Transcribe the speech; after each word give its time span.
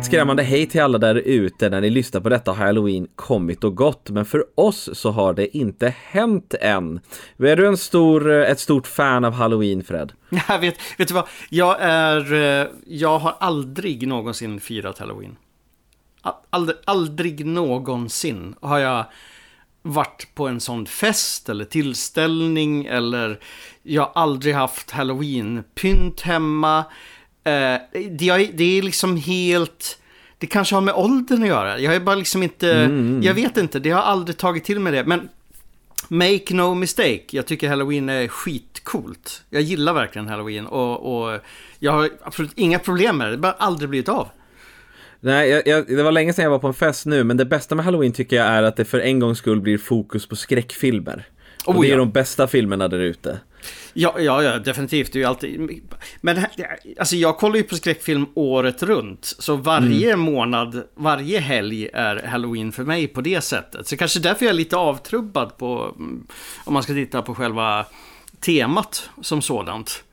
Ett 0.00 0.06
skrämmande 0.06 0.42
hej 0.42 0.66
till 0.66 0.82
alla 0.82 0.98
där 0.98 1.14
ute. 1.14 1.68
När 1.68 1.80
ni 1.80 1.90
lyssnar 1.90 2.20
på 2.20 2.28
detta 2.28 2.52
har 2.52 2.66
halloween 2.66 3.08
kommit 3.16 3.64
och 3.64 3.76
gått, 3.76 4.10
men 4.10 4.24
för 4.24 4.44
oss 4.54 4.90
så 4.92 5.10
har 5.10 5.34
det 5.34 5.56
inte 5.56 5.94
hänt 6.04 6.54
än. 6.60 7.00
Är 7.38 7.56
du 7.56 7.66
en 7.66 7.76
stor, 7.76 8.32
eh, 8.32 8.50
ett 8.50 8.60
stort 8.60 8.86
fan 8.86 9.24
av 9.24 9.32
halloween, 9.32 9.84
Fred? 9.84 10.12
Jag 10.48 10.58
vet, 10.58 10.76
vet 10.98 11.08
du 11.08 11.14
vad? 11.14 11.28
Jag 11.50 11.76
är, 11.80 12.32
eh, 12.32 12.68
jag 12.86 13.18
har 13.18 13.36
aldrig 13.40 14.08
någonsin 14.08 14.60
firat 14.60 14.98
halloween. 14.98 15.36
Aldrig, 16.50 16.76
aldrig 16.84 17.46
någonsin 17.46 18.54
har 18.60 18.78
jag 18.78 19.04
varit 19.82 20.34
på 20.34 20.48
en 20.48 20.60
sån 20.60 20.86
fest 20.86 21.48
eller 21.48 21.64
tillställning 21.64 22.86
eller 22.86 23.40
jag 23.82 24.02
har 24.02 24.12
aldrig 24.22 24.54
haft 24.54 24.90
halloween-pynt 24.90 26.22
hemma. 26.22 26.84
Eh, 27.44 27.80
det, 28.10 28.50
det 28.54 28.78
är 28.78 28.82
liksom 28.82 29.16
helt... 29.16 29.99
Det 30.40 30.46
kanske 30.46 30.74
har 30.74 30.82
med 30.82 30.94
åldern 30.94 31.42
att 31.42 31.48
göra. 31.48 31.78
Jag 31.78 31.94
är 31.94 32.00
bara 32.00 32.14
liksom 32.16 32.42
inte... 32.42 32.72
Mm. 32.72 32.90
mm. 32.90 33.22
Jag 33.22 33.34
vet 33.34 33.56
inte, 33.56 33.78
det 33.78 33.90
har 33.90 34.02
aldrig 34.02 34.36
tagit 34.36 34.64
till 34.64 34.80
mig 34.80 34.92
det. 34.92 35.04
Men 35.04 35.28
make 36.08 36.54
no 36.54 36.74
mistake, 36.74 37.24
jag 37.30 37.46
tycker 37.46 37.68
halloween 37.68 38.08
är 38.08 38.28
skitcoolt. 38.28 39.42
Jag 39.50 39.62
gillar 39.62 39.94
verkligen 39.94 40.28
halloween 40.28 40.66
och, 40.66 41.24
och 41.24 41.40
jag 41.78 41.92
har 41.92 42.10
absolut 42.22 42.52
inga 42.54 42.78
problem 42.78 43.18
med 43.18 43.26
det. 43.26 43.30
Det 43.30 43.36
har 43.36 43.42
bara 43.42 43.52
aldrig 43.52 43.90
blivit 43.90 44.08
av. 44.08 44.28
Nej, 45.20 45.50
jag, 45.50 45.66
jag, 45.66 45.86
det 45.86 46.02
var 46.02 46.12
länge 46.12 46.32
sedan 46.32 46.42
jag 46.42 46.50
var 46.50 46.58
på 46.58 46.66
en 46.66 46.74
fest 46.74 47.06
nu, 47.06 47.24
men 47.24 47.36
det 47.36 47.44
bästa 47.44 47.74
med 47.74 47.84
halloween 47.84 48.12
tycker 48.12 48.36
jag 48.36 48.46
är 48.46 48.62
att 48.62 48.76
det 48.76 48.84
för 48.84 49.00
en 49.00 49.20
gångs 49.20 49.38
skull 49.38 49.60
blir 49.60 49.78
fokus 49.78 50.26
på 50.26 50.36
skräckfilmer. 50.36 51.26
Oh, 51.66 51.76
och 51.76 51.82
det 51.82 51.88
är 51.88 51.92
ja. 51.92 51.96
de 51.96 52.10
bästa 52.10 52.46
filmerna 52.46 52.88
där 52.88 52.98
ute. 52.98 53.38
Ja, 53.92 54.14
ja, 54.18 54.42
ja, 54.42 54.58
definitivt. 54.58 55.12
Det 55.12 55.18
är 55.18 55.20
ju 55.20 55.26
alltid... 55.26 55.80
Men 56.20 56.44
alltså 56.98 57.16
jag 57.16 57.38
kollar 57.38 57.56
ju 57.56 57.62
på 57.62 57.76
skräckfilm 57.76 58.26
året 58.34 58.82
runt. 58.82 59.24
Så 59.38 59.56
varje 59.56 60.12
mm. 60.12 60.20
månad, 60.20 60.82
varje 60.94 61.38
helg 61.38 61.88
är 61.92 62.26
halloween 62.26 62.72
för 62.72 62.84
mig 62.84 63.06
på 63.06 63.20
det 63.20 63.40
sättet. 63.40 63.86
Så 63.86 63.96
kanske 63.96 64.20
därför 64.20 64.44
jag 64.44 64.50
är 64.50 64.56
lite 64.56 64.76
avtrubbad 64.76 65.56
på, 65.58 65.94
mm, 65.98 66.26
om 66.64 66.74
man 66.74 66.82
ska 66.82 66.92
titta 66.92 67.22
på 67.22 67.34
själva 67.34 67.86
temat 68.40 69.10
som 69.22 69.42
sådant. 69.42 70.04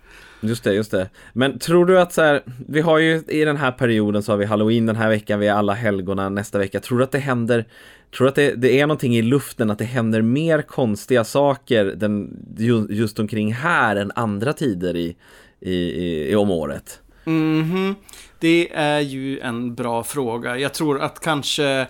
Just 0.41 0.63
det, 0.63 0.73
just 0.73 0.91
det. 0.91 1.09
Men 1.33 1.59
tror 1.59 1.85
du 1.85 1.99
att 1.99 2.13
så 2.13 2.21
här, 2.21 2.43
vi 2.67 2.81
har 2.81 2.97
ju 2.97 3.23
i 3.27 3.45
den 3.45 3.57
här 3.57 3.71
perioden 3.71 4.23
så 4.23 4.31
har 4.31 4.37
vi 4.37 4.45
halloween 4.45 4.85
den 4.85 4.95
här 4.95 5.09
veckan, 5.09 5.39
vi 5.39 5.47
är 5.47 5.53
alla 5.53 5.73
helgona 5.73 6.29
nästa 6.29 6.57
vecka. 6.57 6.79
Tror 6.79 6.97
du 6.97 7.03
att 7.03 7.11
det 7.11 7.19
händer 7.19 7.65
Tror 8.11 8.25
du 8.25 8.29
att 8.29 8.35
det, 8.35 8.55
det, 8.55 8.79
är 8.79 8.87
någonting 8.87 9.15
i 9.15 9.21
luften 9.21 9.71
att 9.71 9.79
det 9.79 9.85
händer 9.85 10.21
mer 10.21 10.61
konstiga 10.61 11.23
saker 11.23 11.85
den, 11.85 12.45
just 12.89 13.19
omkring 13.19 13.53
här 13.53 13.95
än 13.95 14.11
andra 14.15 14.53
tider 14.53 14.95
i, 14.95 15.15
i, 15.59 15.73
i, 15.73 16.31
i 16.31 16.35
om 16.35 16.51
året? 16.51 17.01
Mm 17.25 17.63
-hmm. 17.63 17.95
Det 18.39 18.73
är 18.73 18.99
ju 18.99 19.39
en 19.39 19.75
bra 19.75 20.03
fråga. 20.03 20.57
Jag 20.57 20.73
tror 20.73 21.01
att 21.01 21.19
kanske 21.19 21.87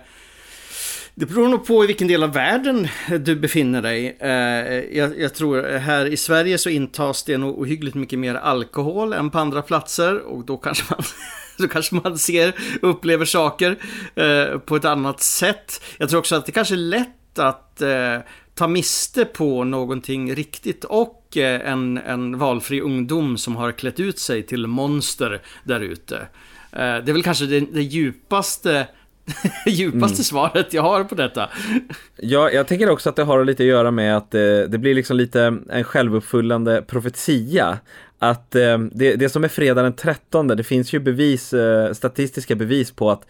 det 1.18 1.26
beror 1.26 1.48
nog 1.48 1.66
på 1.66 1.84
i 1.84 1.86
vilken 1.86 2.08
del 2.08 2.22
av 2.22 2.32
världen 2.32 2.88
du 3.20 3.36
befinner 3.36 3.82
dig. 3.82 4.16
Eh, 4.20 4.98
jag, 4.98 5.20
jag, 5.20 5.34
tror 5.34 5.78
här 5.78 6.06
i 6.06 6.16
Sverige 6.16 6.58
så 6.58 6.70
intas 6.70 7.22
det 7.22 7.38
nog 7.38 7.58
ohyggligt 7.58 7.94
mycket 7.94 8.18
mer 8.18 8.34
alkohol 8.34 9.12
än 9.12 9.30
på 9.30 9.38
andra 9.38 9.62
platser 9.62 10.18
och 10.20 10.44
då 10.44 10.56
kanske 10.56 10.84
man 10.90 11.02
så 11.60 11.68
kanske 11.68 11.94
man 11.94 12.18
ser 12.18 12.54
och 12.82 12.90
upplever 12.90 13.24
saker 13.24 13.76
eh, 14.14 14.58
på 14.58 14.76
ett 14.76 14.84
annat 14.84 15.20
sätt. 15.22 15.82
Jag 15.98 16.08
tror 16.08 16.18
också 16.18 16.36
att 16.36 16.46
det 16.46 16.52
kanske 16.52 16.74
är 16.74 16.76
lätt 16.76 17.38
att 17.38 17.82
eh, 17.82 18.18
ta 18.54 18.68
miste 18.68 19.24
på 19.24 19.64
någonting 19.64 20.34
riktigt 20.34 20.84
och 20.84 21.36
eh, 21.36 21.70
en, 21.70 21.98
en 21.98 22.38
valfri 22.38 22.80
ungdom 22.80 23.38
som 23.38 23.56
har 23.56 23.72
klätt 23.72 24.00
ut 24.00 24.18
sig 24.18 24.42
till 24.42 24.66
monster 24.66 25.42
där 25.64 25.80
ute. 25.80 26.16
Eh, 26.72 26.78
det 26.78 27.08
är 27.08 27.12
väl 27.12 27.22
kanske 27.22 27.46
det, 27.46 27.60
det 27.60 27.82
djupaste 27.82 28.86
djupaste 29.66 30.14
mm. 30.14 30.24
svaret 30.24 30.72
jag 30.72 30.82
har 30.82 31.04
på 31.04 31.14
detta. 31.14 31.48
Ja, 32.16 32.50
jag 32.50 32.66
tänker 32.66 32.90
också 32.90 33.08
att 33.08 33.16
det 33.16 33.22
har 33.22 33.44
lite 33.44 33.62
att 33.62 33.66
göra 33.66 33.90
med 33.90 34.16
att 34.16 34.30
det, 34.30 34.62
eh, 34.62 34.68
det 34.68 34.78
blir 34.78 34.94
liksom 34.94 35.16
lite 35.16 35.58
en 35.70 35.84
självuppfyllande 35.84 36.82
profetia 36.82 37.78
att 38.18 38.54
eh, 38.54 38.78
det, 38.78 39.16
det 39.16 39.28
som 39.28 39.44
är 39.44 39.48
fredag 39.48 39.82
den 39.82 39.92
13, 39.92 40.48
det 40.48 40.64
finns 40.64 40.92
ju 40.92 40.98
bevis, 40.98 41.52
eh, 41.52 41.92
statistiska 41.92 42.54
bevis 42.54 42.90
på 42.90 43.10
att 43.10 43.26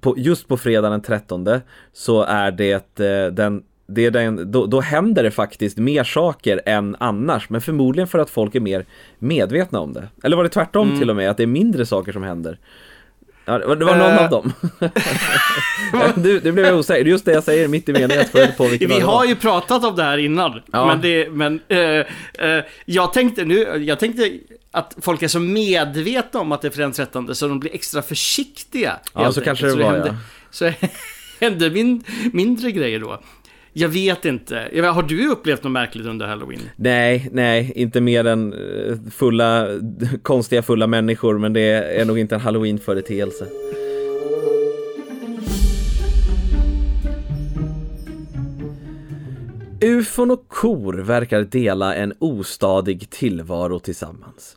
på, 0.00 0.14
just 0.18 0.48
på 0.48 0.56
fredag 0.56 0.90
den 0.90 1.02
13 1.02 1.46
så 1.92 2.22
är 2.22 2.50
det 2.50 3.00
eh, 3.00 3.32
den 3.32 3.62
det 3.90 4.06
är 4.06 4.10
den, 4.10 4.52
då, 4.52 4.66
då 4.66 4.80
händer 4.80 5.22
det 5.22 5.30
faktiskt 5.30 5.78
mer 5.78 6.04
saker 6.04 6.60
än 6.66 6.96
annars, 7.00 7.50
men 7.50 7.60
förmodligen 7.60 8.08
för 8.08 8.18
att 8.18 8.30
folk 8.30 8.54
är 8.54 8.60
mer 8.60 8.84
medvetna 9.18 9.80
om 9.80 9.92
det. 9.92 10.08
Eller 10.22 10.36
var 10.36 10.44
det 10.44 10.50
tvärtom 10.50 10.88
mm. 10.88 11.00
till 11.00 11.10
och 11.10 11.16
med, 11.16 11.30
att 11.30 11.36
det 11.36 11.42
är 11.42 11.46
mindre 11.46 11.86
saker 11.86 12.12
som 12.12 12.22
händer? 12.22 12.58
Ja, 13.48 13.58
det 13.58 13.84
var 13.84 13.96
någon 13.96 14.10
uh, 14.10 14.24
av 14.24 14.30
dem. 14.30 14.52
du, 16.22 16.40
det 16.40 16.52
blev 16.52 16.74
osäker. 16.74 17.04
Just 17.04 17.24
det 17.24 17.32
jag 17.32 17.44
säger 17.44 17.68
mitt 17.68 17.88
i 17.88 17.92
meningen. 17.92 18.24
På 18.56 18.66
Vi 18.66 19.00
har 19.00 19.24
ju 19.24 19.36
pratat 19.36 19.84
om 19.84 19.96
det 19.96 20.02
här 20.02 20.18
innan. 20.18 20.62
Ja. 20.72 20.86
Men, 20.86 21.00
det, 21.00 21.30
men 21.30 21.60
uh, 21.72 21.78
uh, 21.78 22.64
jag 22.84 23.12
tänkte 23.12 23.44
nu, 23.44 23.84
jag 23.86 23.98
tänkte 23.98 24.38
att 24.70 24.96
folk 25.00 25.22
är 25.22 25.28
så 25.28 25.40
medvetna 25.40 26.40
om 26.40 26.52
att 26.52 26.62
det 26.62 26.78
är 26.78 26.92
13 26.92 27.34
så 27.34 27.48
de 27.48 27.60
blir 27.60 27.74
extra 27.74 28.02
försiktiga. 28.02 28.98
Ja, 29.14 29.32
så 29.32 29.40
kanske 29.40 29.66
det 29.66 29.74
var 29.74 29.96
ja. 29.96 30.14
Så 30.50 30.72
händer 31.40 31.70
min, 31.70 32.04
mindre 32.32 32.70
grejer 32.70 33.00
då. 33.00 33.20
Jag 33.72 33.88
vet 33.88 34.24
inte. 34.24 34.54
Har 34.94 35.02
du 35.02 35.28
upplevt 35.28 35.62
något 35.62 35.72
märkligt 35.72 36.06
under 36.06 36.26
halloween? 36.26 36.60
Nej, 36.76 37.28
nej, 37.32 37.72
inte 37.74 38.00
mer 38.00 38.24
än 38.24 38.52
eh, 38.52 38.96
fulla, 39.10 39.66
konstiga 40.22 40.62
fulla 40.62 40.86
människor, 40.86 41.38
men 41.38 41.52
det 41.52 41.60
är 42.00 42.04
nog 42.04 42.18
inte 42.18 42.34
en 42.34 42.40
halloween-företeelse. 42.40 43.46
Ufon 49.80 50.30
och 50.30 50.48
kor 50.48 50.92
verkar 50.94 51.42
dela 51.42 51.94
en 51.94 52.14
ostadig 52.18 53.10
tillvaro 53.10 53.78
tillsammans. 53.78 54.56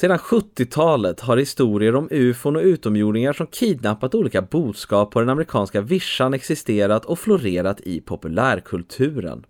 Sedan 0.00 0.18
70-talet 0.18 1.20
har 1.20 1.36
historier 1.36 1.96
om 1.96 2.08
ufon 2.10 2.56
och 2.56 2.62
utomjordingar 2.62 3.32
som 3.32 3.46
kidnappat 3.46 4.14
olika 4.14 4.42
boskap 4.42 5.10
på 5.10 5.20
den 5.20 5.28
amerikanska 5.28 5.80
vischan 5.80 6.34
existerat 6.34 7.04
och 7.04 7.18
florerat 7.18 7.80
i 7.80 8.00
populärkulturen. 8.00 9.46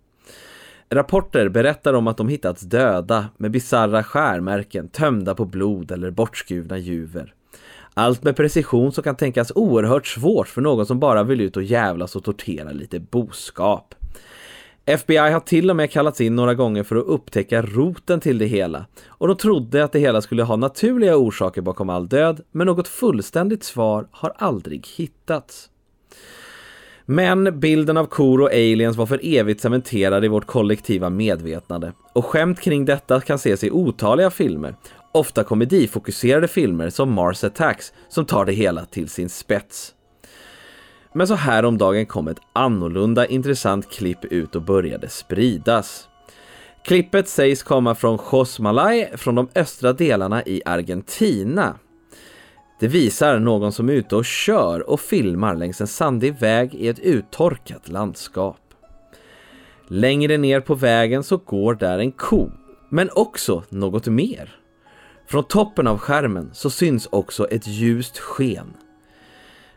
Rapporter 0.89 1.49
berättar 1.49 1.93
om 1.93 2.07
att 2.07 2.17
de 2.17 2.29
hittats 2.29 2.61
döda 2.61 3.25
med 3.37 3.51
bizarra 3.51 4.03
skärmärken 4.03 4.87
tömda 4.87 5.35
på 5.35 5.45
blod 5.45 5.91
eller 5.91 6.11
bortskurna 6.11 6.77
juver. 6.77 7.33
Allt 7.93 8.23
med 8.23 8.35
precision 8.35 8.91
som 8.91 9.03
kan 9.03 9.15
tänkas 9.15 9.51
oerhört 9.55 10.07
svårt 10.07 10.47
för 10.47 10.61
någon 10.61 10.85
som 10.85 10.99
bara 10.99 11.23
vill 11.23 11.41
ut 11.41 11.57
och 11.57 11.63
jävlas 11.63 12.15
och 12.15 12.23
tortera 12.23 12.71
lite 12.71 12.99
boskap. 12.99 13.95
FBI 14.89 15.17
har 15.17 15.39
till 15.39 15.69
och 15.69 15.75
med 15.75 15.91
kallats 15.91 16.21
in 16.21 16.35
några 16.35 16.53
gånger 16.53 16.83
för 16.83 16.95
att 16.95 17.05
upptäcka 17.05 17.61
roten 17.61 18.19
till 18.19 18.37
det 18.37 18.45
hela 18.45 18.85
och 19.07 19.27
de 19.27 19.37
trodde 19.37 19.83
att 19.83 19.91
det 19.91 19.99
hela 19.99 20.21
skulle 20.21 20.43
ha 20.43 20.55
naturliga 20.55 21.17
orsaker 21.17 21.61
bakom 21.61 21.89
all 21.89 22.07
död 22.07 22.41
men 22.51 22.67
något 22.67 22.87
fullständigt 22.87 23.63
svar 23.63 24.07
har 24.11 24.33
aldrig 24.35 24.87
hittats. 24.97 25.69
Men 27.05 27.59
bilden 27.59 27.97
av 27.97 28.05
kor 28.05 28.41
och 28.41 28.51
aliens 28.51 28.97
var 28.97 29.05
för 29.05 29.19
evigt 29.23 29.61
cementerad 29.61 30.25
i 30.25 30.27
vårt 30.27 30.45
kollektiva 30.45 31.09
medvetande 31.09 31.93
och 32.13 32.25
skämt 32.25 32.61
kring 32.61 32.85
detta 32.85 33.21
kan 33.21 33.35
ses 33.35 33.63
i 33.63 33.71
otaliga 33.71 34.31
filmer, 34.31 34.75
ofta 35.11 35.43
komedifokuserade 35.43 36.47
filmer 36.47 36.89
som 36.89 37.13
Mars 37.13 37.43
Attacks 37.43 37.93
som 38.09 38.25
tar 38.25 38.45
det 38.45 38.53
hela 38.53 38.85
till 38.85 39.09
sin 39.09 39.29
spets. 39.29 39.93
Men 41.13 41.27
så 41.27 41.35
här 41.35 41.65
om 41.65 41.77
dagen 41.77 42.05
kom 42.05 42.27
ett 42.27 42.39
annorlunda 42.53 43.25
intressant 43.25 43.89
klipp 43.89 44.25
ut 44.25 44.55
och 44.55 44.61
började 44.61 45.09
spridas. 45.09 46.09
Klippet 46.83 47.27
sägs 47.27 47.63
komma 47.63 47.95
från 47.95 48.19
Josmalay 48.31 49.07
från 49.17 49.35
de 49.35 49.49
östra 49.55 49.93
delarna 49.93 50.43
i 50.45 50.61
Argentina. 50.65 51.75
Det 52.79 52.87
visar 52.87 53.39
någon 53.39 53.71
som 53.71 53.89
är 53.89 53.93
ute 53.93 54.15
och 54.15 54.25
kör 54.25 54.89
och 54.89 54.99
filmar 54.99 55.55
längs 55.55 55.81
en 55.81 55.87
sandig 55.87 56.39
väg 56.39 56.75
i 56.75 56.87
ett 56.87 56.99
uttorkat 56.99 57.89
landskap. 57.89 58.57
Längre 59.87 60.37
ner 60.37 60.59
på 60.61 60.75
vägen 60.75 61.23
så 61.23 61.37
går 61.37 61.73
där 61.73 61.99
en 61.99 62.11
ko, 62.11 62.49
men 62.89 63.09
också 63.15 63.63
något 63.69 64.07
mer. 64.07 64.55
Från 65.27 65.43
toppen 65.43 65.87
av 65.87 65.97
skärmen 65.97 66.49
så 66.53 66.69
syns 66.69 67.07
också 67.11 67.47
ett 67.47 67.67
ljust 67.67 68.19
sken. 68.19 68.73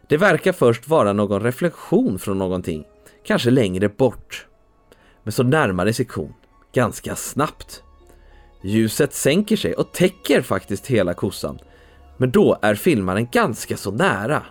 Det 0.08 0.16
verkar 0.16 0.52
först 0.52 0.88
vara 0.88 1.12
någon 1.12 1.42
reflektion 1.42 2.18
från 2.18 2.38
någonting, 2.38 2.84
kanske 3.24 3.50
längre 3.50 3.88
bort. 3.88 4.46
Men 5.22 5.32
så 5.32 5.42
närmar 5.42 5.84
det 5.84 5.92
sig 5.92 6.04
kon, 6.04 6.34
ganska 6.74 7.16
snabbt. 7.16 7.82
Ljuset 8.62 9.14
sänker 9.14 9.56
sig 9.56 9.74
och 9.74 9.92
täcker 9.92 10.42
faktiskt 10.42 10.86
hela 10.86 11.14
kossan. 11.14 11.58
Men 12.16 12.30
då 12.30 12.58
är 12.62 12.74
filmaren 12.74 13.28
ganska 13.32 13.76
så 13.76 13.90
nära. 13.90 14.42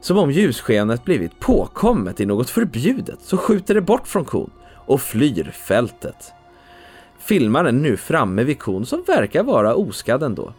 Som 0.00 0.18
om 0.18 0.30
ljusskenet 0.30 1.04
blivit 1.04 1.40
påkommet 1.40 2.20
i 2.20 2.26
något 2.26 2.50
förbjudet 2.50 3.20
så 3.22 3.36
skjuter 3.36 3.74
det 3.74 3.80
bort 3.80 4.08
från 4.08 4.24
kon 4.24 4.50
och 4.86 5.00
flyr 5.00 5.50
fältet. 5.50 6.32
Filmaren 7.18 7.82
nu 7.82 7.96
framme 7.96 8.44
vid 8.44 8.58
kon 8.58 8.86
som 8.86 9.04
verkar 9.06 9.42
vara 9.42 9.74
oskadd 9.74 10.22
ändå. 10.22 10.52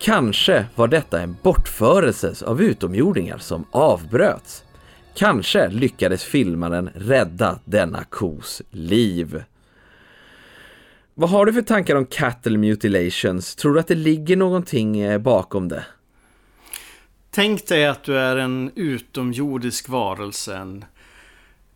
Kanske 0.00 0.66
var 0.74 0.88
detta 0.88 1.20
en 1.20 1.36
bortförelse 1.42 2.34
av 2.46 2.62
utomjordingar 2.62 3.38
som 3.38 3.64
avbröts. 3.70 4.64
Kanske 5.14 5.68
lyckades 5.68 6.24
filmaren 6.24 6.90
rädda 6.94 7.58
denna 7.64 8.04
kos 8.04 8.62
liv. 8.70 9.42
Vad 11.14 11.30
har 11.30 11.46
du 11.46 11.52
för 11.52 11.62
tankar 11.62 11.96
om 11.96 12.06
cattle 12.06 12.58
mutilations? 12.58 13.56
Tror 13.56 13.74
du 13.74 13.80
att 13.80 13.88
det 13.88 13.94
ligger 13.94 14.36
någonting 14.36 15.00
eh, 15.00 15.18
bakom 15.18 15.68
det? 15.68 15.84
Tänk 17.30 17.66
dig 17.66 17.86
att 17.86 18.02
du 18.02 18.18
är 18.18 18.36
en 18.36 18.70
utomjordisk 18.74 19.88
varelse, 19.88 20.56
en, 20.56 20.84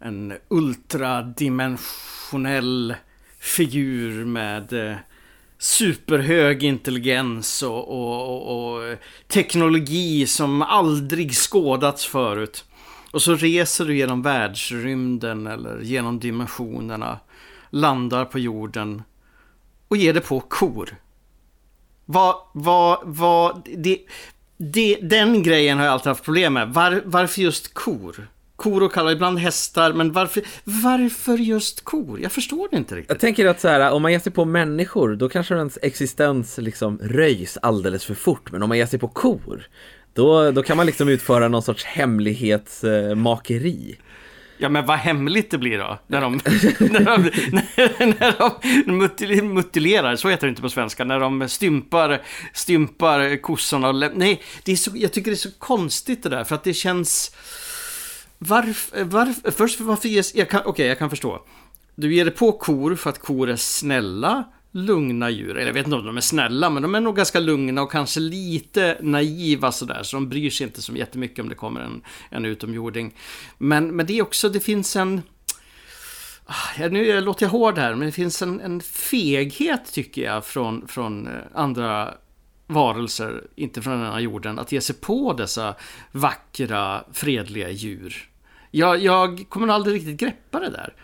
en 0.01 0.35
ultradimensionell 0.49 2.95
figur 3.39 4.25
med 4.25 4.73
eh, 4.73 4.97
superhög 5.65 6.63
intelligens 6.63 7.63
och, 7.63 7.89
och, 7.89 8.33
och, 8.33 8.77
och, 8.77 8.97
teknologi 9.29 10.27
som 10.27 10.63
aldrig 10.63 11.35
skådats 11.35 12.07
förut. 12.07 12.65
Och 13.13 13.23
så 13.23 13.35
reser 13.35 13.85
du 13.85 13.97
genom 13.97 14.23
världsrymden 14.23 15.47
eller 15.47 15.81
genom 15.81 16.21
dimensionerna, 16.21 17.19
landar 17.71 18.25
på 18.25 18.39
jorden 18.39 19.03
och 19.89 19.97
ger 19.97 20.13
dig 20.13 20.23
på 20.23 20.41
kor. 20.41 20.97
Vad, 22.05 22.37
vad, 22.53 22.99
vad, 23.03 23.69
det, 23.77 23.99
det, 24.57 24.95
den 24.95 25.43
grejen 25.43 25.79
har 25.79 25.85
jag 25.85 25.93
alltid 25.93 26.09
haft 26.09 26.25
problem 26.25 26.53
med. 26.53 26.75
Var, 26.75 27.03
varför 27.05 27.43
just 27.43 27.75
kor? 27.75 28.29
Kor 28.57 28.83
och 28.83 28.93
kalvar, 28.93 29.13
ibland 29.13 29.39
hästar, 29.39 29.93
men 29.93 30.13
varför, 30.13 30.43
varför 30.65 31.39
just 31.39 31.85
kor? 31.85 32.21
Jag 32.21 32.33
förstår 32.33 32.69
det 32.71 32.77
inte 32.77 32.95
riktigt. 32.95 33.11
Jag 33.11 33.21
tänker 33.21 33.47
att 33.47 33.61
så 33.61 33.69
här, 33.69 33.93
om 33.93 34.03
man 34.03 34.13
ger 34.13 34.19
sig 34.19 34.33
på 34.33 34.45
människor, 34.45 35.17
då 35.17 35.29
kanske 35.29 35.55
ens 35.55 35.79
existens 35.83 36.59
liksom 36.59 36.99
röjs 37.03 37.59
alldeles 37.63 38.05
för 38.05 38.15
fort. 38.15 38.53
Men 38.53 38.63
om 38.63 38.69
man 38.69 38.79
ger 38.79 38.87
sig 38.87 38.99
på 38.99 39.09
kor, 39.09 39.67
då, 40.13 40.51
då 40.51 40.63
kan 40.63 40.77
man 40.77 40.87
liksom 40.87 41.09
utföra 41.09 41.49
någon 41.49 41.63
sorts 41.63 41.85
hemlighetsmakeri. 41.85 43.97
Ja 44.59 44.69
men 44.69 44.87
vad 44.87 44.99
hemligt 44.99 45.51
det 45.51 45.59
blir 45.59 45.79
då. 45.79 45.99
När 46.07 46.21
de, 46.21 46.33
när 46.79 47.05
de, 47.05 47.31
när 48.87 49.37
de 49.37 49.55
mutilerar, 49.55 50.17
så 50.17 50.29
heter 50.29 50.47
det 50.47 50.51
inte 50.51 50.63
på 50.63 50.69
svenska. 50.69 51.05
När 51.05 51.21
de 51.21 51.49
stympar, 51.49 52.23
stympar 52.53 53.43
kossorna. 53.43 53.89
Och 53.89 53.95
nej, 54.15 54.43
det 54.65 54.73
är 54.73 54.77
så, 54.77 54.91
jag 54.95 55.13
tycker 55.13 55.31
det 55.31 55.35
är 55.35 55.37
så 55.37 55.59
konstigt 55.59 56.23
det 56.23 56.29
där. 56.29 56.45
För 56.45 56.55
att 56.55 56.65
det 56.65 56.75
känns... 56.75 57.37
Varför, 58.49 59.05
varför 59.05 59.51
först 59.51 59.81
varför 59.81 60.09
ges... 60.09 60.35
Okej, 60.35 60.61
okay, 60.65 60.87
jag 60.87 60.99
kan 60.99 61.11
förstå. 61.11 61.43
Du 61.95 62.15
ger 62.15 62.25
dig 62.25 62.35
på 62.35 62.53
kor 62.53 62.95
för 62.95 63.11
att 63.11 63.19
kor 63.19 63.51
är 63.51 63.57
snälla 63.57 64.45
lugna 64.75 65.31
djur. 65.31 65.51
Eller 65.51 65.67
jag 65.67 65.75
vet 65.75 65.87
inte 65.87 65.97
om 65.97 66.07
de 66.07 66.17
är 66.17 66.21
snälla, 66.21 66.71
men 66.71 66.83
de 66.83 66.95
är 66.95 67.01
nog 67.01 67.17
ganska 67.17 67.41
lugna 67.41 67.83
och 67.83 67.93
kanske 67.93 68.21
lite 68.21 68.99
naiva 69.01 69.73
sådär. 69.73 70.03
Så 70.03 70.17
de 70.17 70.29
bryr 70.29 70.51
sig 70.51 70.67
inte 70.67 70.83
så 70.83 70.93
jättemycket 70.93 71.39
om 71.39 71.49
det 71.49 71.55
kommer 71.55 71.81
en, 71.81 72.03
en 72.31 72.45
utomjording. 72.45 73.15
Men, 73.59 73.97
men 73.97 74.07
det 74.07 74.19
är 74.19 74.23
också, 74.23 74.49
det 74.49 74.61
finns 74.61 74.97
en... 74.97 75.23
Ah, 76.47 76.89
nu 76.91 77.21
låter 77.21 77.47
jag 77.47 77.51
hård 77.51 77.79
här, 77.79 77.95
men 77.95 78.07
det 78.07 78.13
finns 78.13 78.43
en, 78.43 78.61
en 78.61 78.81
feghet 78.81 79.93
tycker 79.93 80.23
jag 80.23 80.45
från, 80.45 80.89
från 80.89 81.27
eh, 81.27 81.33
andra 81.55 82.15
varelser, 82.67 83.45
inte 83.55 83.83
från 83.83 84.01
den 84.01 84.13
här 84.13 84.21
jorden, 84.21 84.59
att 84.59 84.73
ge 84.73 84.81
sig 84.81 84.97
på 84.97 85.33
dessa 85.33 85.75
vackra, 86.13 87.05
fredliga 87.13 87.71
djur. 87.71 88.29
Jag, 88.77 88.99
jag 88.99 89.45
kommer 89.49 89.69
aldrig 89.69 89.97
riktigt 89.97 90.21
greppa 90.21 90.61
det 90.61 90.71
där. 90.71 90.95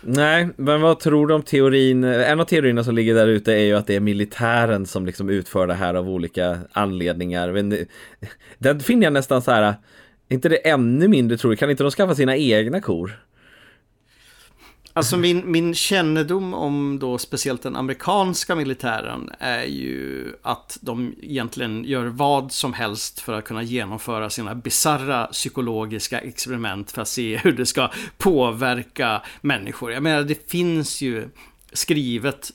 Nej, 0.00 0.48
men 0.56 0.80
vad 0.80 1.00
tror 1.00 1.26
du 1.26 1.34
om 1.34 1.42
teorin? 1.42 2.04
En 2.04 2.40
av 2.40 2.44
teorierna 2.44 2.84
som 2.84 2.94
ligger 2.94 3.14
där 3.14 3.26
ute 3.26 3.52
är 3.52 3.64
ju 3.64 3.74
att 3.74 3.86
det 3.86 3.96
är 3.96 4.00
militären 4.00 4.86
som 4.86 5.06
liksom 5.06 5.28
utför 5.28 5.66
det 5.66 5.74
här 5.74 5.94
av 5.94 6.08
olika 6.08 6.58
anledningar. 6.72 7.52
Men 7.52 7.72
eh, 7.72 7.78
den 8.58 8.80
finner 8.80 9.04
jag 9.04 9.12
nästan 9.12 9.42
så 9.42 9.50
här, 9.50 9.62
eh, 9.62 9.74
inte 10.28 10.48
det 10.48 10.68
ännu 10.68 11.08
mindre 11.08 11.38
tror 11.38 11.52
jag, 11.52 11.58
kan 11.58 11.70
inte 11.70 11.82
de 11.82 11.90
skaffa 11.90 12.14
sina 12.14 12.36
egna 12.36 12.80
kor? 12.80 13.22
Alltså 14.98 15.16
min, 15.16 15.50
min 15.50 15.74
kännedom 15.74 16.54
om 16.54 16.98
då 16.98 17.18
speciellt 17.18 17.62
den 17.62 17.76
amerikanska 17.76 18.54
militären 18.54 19.30
är 19.38 19.64
ju 19.64 20.32
att 20.42 20.78
de 20.80 21.14
egentligen 21.22 21.84
gör 21.84 22.04
vad 22.04 22.52
som 22.52 22.72
helst 22.72 23.20
för 23.20 23.32
att 23.32 23.44
kunna 23.44 23.62
genomföra 23.62 24.30
sina 24.30 24.54
bizarra 24.54 25.26
psykologiska 25.26 26.20
experiment 26.20 26.90
för 26.90 27.02
att 27.02 27.08
se 27.08 27.36
hur 27.36 27.52
det 27.52 27.66
ska 27.66 27.90
påverka 28.16 29.22
människor. 29.40 29.92
Jag 29.92 30.02
menar, 30.02 30.22
det 30.22 30.50
finns 30.50 31.00
ju 31.00 31.28
skrivet 31.72 32.50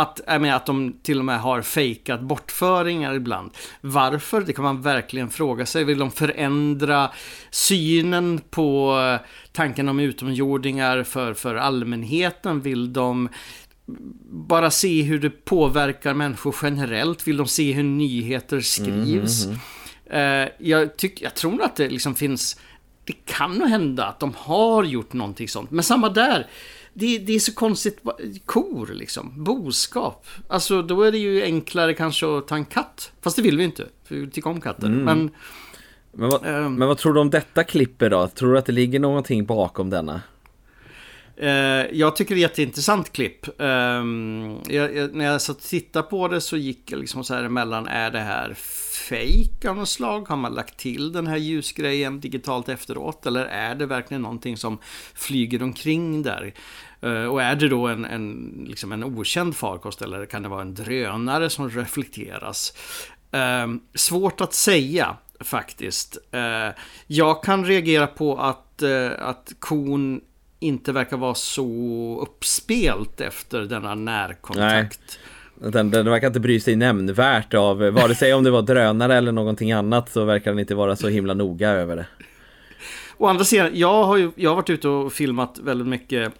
att, 0.00 0.20
jag 0.26 0.40
menar, 0.40 0.56
att 0.56 0.66
de 0.66 0.92
till 1.02 1.18
och 1.18 1.24
med 1.24 1.40
har 1.40 1.62
fejkat 1.62 2.20
bortföringar 2.20 3.14
ibland. 3.14 3.50
Varför? 3.80 4.40
Det 4.40 4.52
kan 4.52 4.64
man 4.64 4.82
verkligen 4.82 5.30
fråga 5.30 5.66
sig. 5.66 5.84
Vill 5.84 5.98
de 5.98 6.10
förändra 6.10 7.10
synen 7.50 8.40
på 8.50 8.98
tanken 9.52 9.88
om 9.88 10.00
utomjordingar 10.00 11.02
för, 11.02 11.34
för 11.34 11.54
allmänheten? 11.54 12.60
Vill 12.60 12.92
de 12.92 13.28
bara 14.30 14.70
se 14.70 15.02
hur 15.02 15.18
det 15.18 15.44
påverkar 15.44 16.14
människor 16.14 16.54
generellt? 16.62 17.26
Vill 17.26 17.36
de 17.36 17.46
se 17.46 17.72
hur 17.72 17.82
nyheter 17.82 18.60
skrivs? 18.60 19.44
Mm, 19.44 19.58
mm, 20.10 20.32
mm. 20.32 20.48
Jag, 20.58 20.96
tyck, 20.96 21.22
jag 21.22 21.34
tror 21.34 21.62
att 21.62 21.76
det 21.76 21.88
liksom 21.88 22.14
finns... 22.14 22.60
Det 23.04 23.24
kan 23.24 23.54
nog 23.54 23.68
hända 23.68 24.06
att 24.06 24.20
de 24.20 24.34
har 24.36 24.84
gjort 24.84 25.12
någonting 25.12 25.48
sånt. 25.48 25.70
Men 25.70 25.84
samma 25.84 26.08
där 26.08 26.46
det, 26.98 27.18
det, 27.18 27.34
är 27.34 27.38
så 27.38 27.54
konstigt. 27.54 28.00
Kor 28.44 28.86
liksom. 28.92 29.44
Boskap. 29.44 30.26
Alltså 30.48 30.82
då 30.82 31.02
är 31.02 31.12
det 31.12 31.18
ju 31.18 31.42
enklare 31.42 31.94
kanske 31.94 32.38
att 32.38 32.48
ta 32.48 32.54
en 32.54 32.64
katt. 32.64 33.12
Fast 33.20 33.36
det 33.36 33.42
vill 33.42 33.58
vi 33.58 33.64
inte. 33.64 33.86
För 34.04 34.14
vi 34.14 34.30
tycker 34.30 34.50
om 34.50 34.60
katter. 34.60 34.86
Mm. 34.86 35.04
Men, 35.04 35.30
men, 36.12 36.28
vad, 36.28 36.46
ähm, 36.46 36.74
men 36.74 36.88
vad 36.88 36.98
tror 36.98 37.14
du 37.14 37.20
om 37.20 37.30
detta 37.30 37.64
klippet 37.64 38.10
då? 38.10 38.28
Tror 38.28 38.52
du 38.52 38.58
att 38.58 38.66
det 38.66 38.72
ligger 38.72 39.00
någonting 39.00 39.44
bakom 39.44 39.90
denna? 39.90 40.20
Uh, 41.42 41.48
jag 41.92 42.16
tycker 42.16 42.34
det 42.34 42.40
är 42.40 42.44
ett 42.44 42.58
jätteintressant 42.58 43.12
klipp. 43.12 43.60
Um, 43.60 44.58
jag, 44.68 44.96
jag, 44.96 45.14
när 45.14 45.24
jag 45.24 45.42
satt 45.42 45.56
och 45.56 45.62
tittade 45.62 46.08
på 46.08 46.28
det 46.28 46.40
så 46.40 46.56
gick 46.56 46.92
jag 46.92 47.00
liksom 47.00 47.24
så 47.24 47.34
här 47.34 47.44
emellan. 47.44 47.88
Är 47.88 48.10
det 48.10 48.20
här 48.20 48.54
fake 49.08 49.70
av 49.70 49.76
något 49.76 49.88
slag? 49.88 50.28
Har 50.28 50.36
man 50.36 50.54
lagt 50.54 50.76
till 50.76 51.12
den 51.12 51.26
här 51.26 51.36
ljusgrejen 51.36 52.20
digitalt 52.20 52.68
efteråt? 52.68 53.26
Eller 53.26 53.44
är 53.44 53.74
det 53.74 53.86
verkligen 53.86 54.22
någonting 54.22 54.56
som 54.56 54.78
flyger 55.14 55.62
omkring 55.62 56.22
där? 56.22 56.54
Eh, 57.00 57.24
och 57.24 57.42
är 57.42 57.56
det 57.56 57.68
då 57.68 57.86
en, 57.86 58.04
en, 58.04 58.52
liksom 58.68 58.92
en 58.92 59.04
okänd 59.04 59.56
farkost 59.56 60.02
eller 60.02 60.26
kan 60.26 60.42
det 60.42 60.48
vara 60.48 60.62
en 60.62 60.74
drönare 60.74 61.50
som 61.50 61.70
reflekteras? 61.70 62.72
Ehm, 63.32 63.80
svårt 63.94 64.40
att 64.40 64.54
säga 64.54 65.16
faktiskt. 65.40 66.18
Eh, 66.30 66.74
jag 67.06 67.42
kan 67.42 67.64
reagera 67.64 68.06
på 68.06 68.36
att, 68.36 68.82
eh, 68.82 69.10
att 69.18 69.52
kon 69.58 70.20
inte 70.60 70.92
verkar 70.92 71.16
vara 71.16 71.34
så 71.34 72.18
uppspelt 72.22 73.20
efter 73.20 73.60
denna 73.60 73.94
närkontakt. 73.94 75.00
Nej. 75.60 75.72
Den, 75.72 75.90
den 75.90 76.10
verkar 76.10 76.26
inte 76.26 76.40
bry 76.40 76.60
sig 76.60 76.76
nämnvärt 76.76 77.54
av 77.54 77.78
vare 77.78 78.14
sig 78.14 78.34
om 78.34 78.44
det 78.44 78.50
var 78.50 78.62
drönare 78.62 79.16
eller 79.16 79.32
någonting 79.32 79.72
annat 79.72 80.12
så 80.12 80.24
verkar 80.24 80.50
den 80.50 80.58
inte 80.58 80.74
vara 80.74 80.96
så 80.96 81.08
himla 81.08 81.34
noga 81.34 81.70
över 81.70 81.96
det. 81.96 82.06
Å 83.16 83.26
andra 83.26 83.44
sidan, 83.44 83.70
jag 83.74 84.04
har 84.04 84.16
ju 84.16 84.30
jag 84.36 84.50
har 84.50 84.56
varit 84.56 84.70
ute 84.70 84.88
och 84.88 85.12
filmat 85.12 85.58
väldigt 85.58 85.86
mycket 85.86 86.32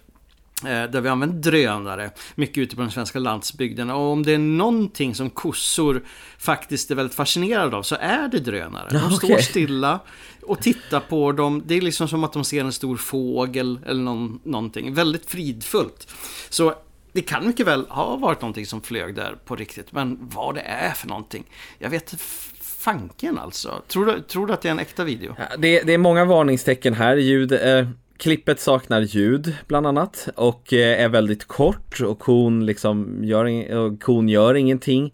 där 0.63 1.01
vi 1.01 1.09
använder 1.09 1.51
drönare, 1.51 2.11
mycket 2.35 2.57
ute 2.57 2.75
på 2.75 2.81
den 2.81 2.91
svenska 2.91 3.19
landsbygden. 3.19 3.89
Och 3.89 4.11
om 4.11 4.23
det 4.23 4.33
är 4.33 4.37
någonting 4.37 5.15
som 5.15 5.29
kossor 5.29 6.03
faktiskt 6.37 6.91
är 6.91 6.95
väldigt 6.95 7.15
fascinerade 7.15 7.77
av 7.77 7.83
så 7.83 7.95
är 7.99 8.27
det 8.27 8.39
drönare. 8.39 8.87
De 8.89 8.97
okay. 8.97 9.17
står 9.17 9.37
stilla 9.37 9.99
och 10.41 10.61
tittar 10.61 10.99
på 10.99 11.31
dem. 11.31 11.63
Det 11.65 11.75
är 11.75 11.81
liksom 11.81 12.07
som 12.07 12.23
att 12.23 12.33
de 12.33 12.43
ser 12.43 12.63
en 12.63 12.71
stor 12.71 12.97
fågel 12.97 13.79
eller 13.85 14.01
någon, 14.01 14.39
någonting. 14.43 14.93
Väldigt 14.93 15.25
fridfullt. 15.25 16.13
Så 16.49 16.73
det 17.11 17.21
kan 17.21 17.47
mycket 17.47 17.67
väl 17.67 17.85
ha 17.89 18.15
varit 18.15 18.41
någonting 18.41 18.65
som 18.65 18.81
flög 18.81 19.15
där 19.15 19.35
på 19.45 19.55
riktigt. 19.55 19.91
Men 19.91 20.17
vad 20.21 20.55
det 20.55 20.61
är 20.61 20.91
för 20.91 21.07
någonting, 21.07 21.43
jag 21.79 21.89
vet 21.89 22.15
fanken 22.61 23.37
alltså. 23.37 23.81
Tror 23.87 24.05
du, 24.05 24.21
tror 24.21 24.47
du 24.47 24.53
att 24.53 24.61
det 24.61 24.69
är 24.69 24.71
en 24.71 24.79
äkta 24.79 25.03
video? 25.03 25.35
Det, 25.57 25.81
det, 25.81 25.93
är 25.93 25.97
många 25.97 26.25
varningstecken 26.25 26.93
här. 26.93 27.15
Ljud 27.15 27.51
eh, 27.51 27.87
Klippet 28.19 28.59
saknar 28.59 29.01
ljud 29.01 29.55
bland 29.67 29.87
annat 29.87 30.29
och 30.35 30.73
eh, 30.73 31.03
är 31.03 31.09
väldigt 31.09 31.45
kort 31.45 32.01
och 32.01 32.19
kon 32.19 32.65
liksom 32.65 33.19
gör, 33.23 33.75
och 33.75 34.01
kon 34.01 34.29
gör 34.29 34.55
ingenting. 34.55 35.13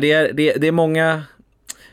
Det 0.00 0.12
är, 0.12 0.32
det, 0.32 0.52
det 0.52 0.66
är 0.66 0.72
många 0.72 1.22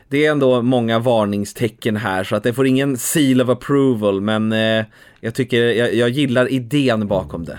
det 0.08 0.26
är 0.26 0.30
ändå 0.30 0.62
många 0.62 0.98
varningstecken 0.98 1.96
här 1.96 2.24
så 2.24 2.36
att 2.36 2.42
det 2.42 2.52
får 2.52 2.66
ingen 2.66 2.96
seal 2.96 3.40
of 3.40 3.48
approval 3.48 4.20
men 4.20 4.52
eh, 4.52 4.84
jag 5.20 5.34
tycker 5.34 5.62
jag, 5.62 5.94
jag 5.94 6.08
gillar 6.08 6.52
idén 6.52 7.06
bakom 7.06 7.44
det. 7.44 7.58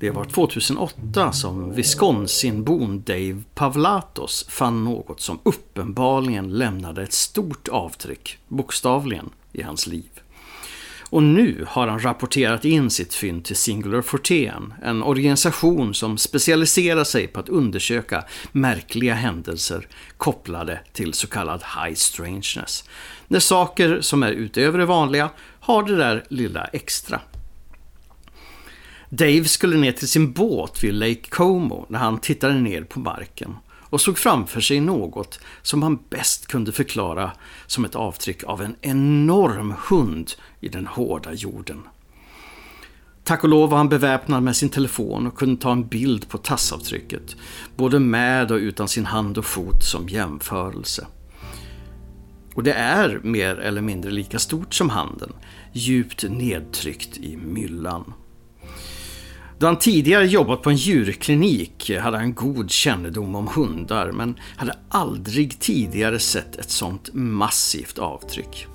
Det 0.00 0.10
var 0.10 0.24
2008 0.24 1.32
som 1.32 1.74
Wisconsinbon 1.74 3.02
Dave 3.02 3.42
Pavlatos 3.54 4.46
fann 4.48 4.84
något 4.84 5.20
som 5.20 5.38
uppenbarligen 5.42 6.58
lämnade 6.58 7.02
ett 7.02 7.12
stort 7.12 7.68
avtryck, 7.68 8.38
bokstavligen, 8.48 9.30
i 9.52 9.62
hans 9.62 9.86
liv. 9.86 10.10
Och 11.10 11.22
nu 11.22 11.66
har 11.68 11.86
han 11.86 12.00
rapporterat 12.00 12.64
in 12.64 12.90
sitt 12.90 13.14
fynd 13.14 13.44
till 13.44 13.56
Singular 13.56 14.02
Fortean, 14.02 14.74
en 14.82 15.02
organisation 15.02 15.94
som 15.94 16.18
specialiserar 16.18 17.04
sig 17.04 17.26
på 17.26 17.40
att 17.40 17.48
undersöka 17.48 18.24
märkliga 18.52 19.14
händelser 19.14 19.88
kopplade 20.16 20.80
till 20.92 21.14
så 21.14 21.26
kallad 21.26 21.62
high 21.76 21.94
strangeness. 21.94 22.84
När 23.28 23.40
saker 23.40 24.00
som 24.00 24.22
är 24.22 24.32
utöver 24.32 24.78
det 24.78 24.86
vanliga 24.86 25.30
har 25.60 25.82
det 25.82 25.96
där 25.96 26.24
lilla 26.28 26.64
extra. 26.64 27.20
Dave 29.12 29.44
skulle 29.44 29.76
ner 29.76 29.92
till 29.92 30.08
sin 30.08 30.32
båt 30.32 30.84
vid 30.84 30.94
Lake 30.94 31.30
Como 31.30 31.86
när 31.88 31.98
han 31.98 32.18
tittade 32.18 32.54
ner 32.54 32.84
på 32.84 33.00
marken 33.00 33.56
och 33.68 34.00
såg 34.00 34.18
framför 34.18 34.60
sig 34.60 34.80
något 34.80 35.40
som 35.62 35.82
han 35.82 35.98
bäst 36.10 36.46
kunde 36.46 36.72
förklara 36.72 37.30
som 37.66 37.84
ett 37.84 37.94
avtryck 37.94 38.44
av 38.44 38.62
en 38.62 38.76
enorm 38.80 39.74
hund 39.88 40.30
i 40.60 40.68
den 40.68 40.86
hårda 40.86 41.32
jorden. 41.32 41.82
Tack 43.24 43.42
och 43.42 43.48
lov 43.48 43.70
var 43.70 43.78
han 43.78 43.88
beväpnad 43.88 44.42
med 44.42 44.56
sin 44.56 44.68
telefon 44.68 45.26
och 45.26 45.38
kunde 45.38 45.60
ta 45.60 45.72
en 45.72 45.88
bild 45.88 46.28
på 46.28 46.38
tassavtrycket, 46.38 47.36
både 47.76 47.98
med 47.98 48.52
och 48.52 48.58
utan 48.58 48.88
sin 48.88 49.06
hand 49.06 49.38
och 49.38 49.44
fot 49.44 49.84
som 49.84 50.08
jämförelse. 50.08 51.06
Och 52.54 52.62
det 52.62 52.72
är 52.72 53.20
mer 53.22 53.56
eller 53.56 53.80
mindre 53.80 54.10
lika 54.10 54.38
stort 54.38 54.74
som 54.74 54.90
handen, 54.90 55.32
djupt 55.72 56.24
nedtryckt 56.28 57.16
i 57.16 57.36
myllan. 57.36 58.12
Då 59.60 59.66
han 59.66 59.78
tidigare 59.78 60.26
jobbat 60.26 60.62
på 60.62 60.70
en 60.70 60.76
djurklinik 60.76 61.90
hade 62.00 62.18
han 62.18 62.34
god 62.34 62.70
kännedom 62.70 63.34
om 63.34 63.46
hundar 63.46 64.12
men 64.12 64.38
hade 64.56 64.78
aldrig 64.88 65.60
tidigare 65.60 66.18
sett 66.18 66.56
ett 66.56 66.70
sånt 66.70 67.10
massivt 67.12 67.98
avtryck. 67.98 68.66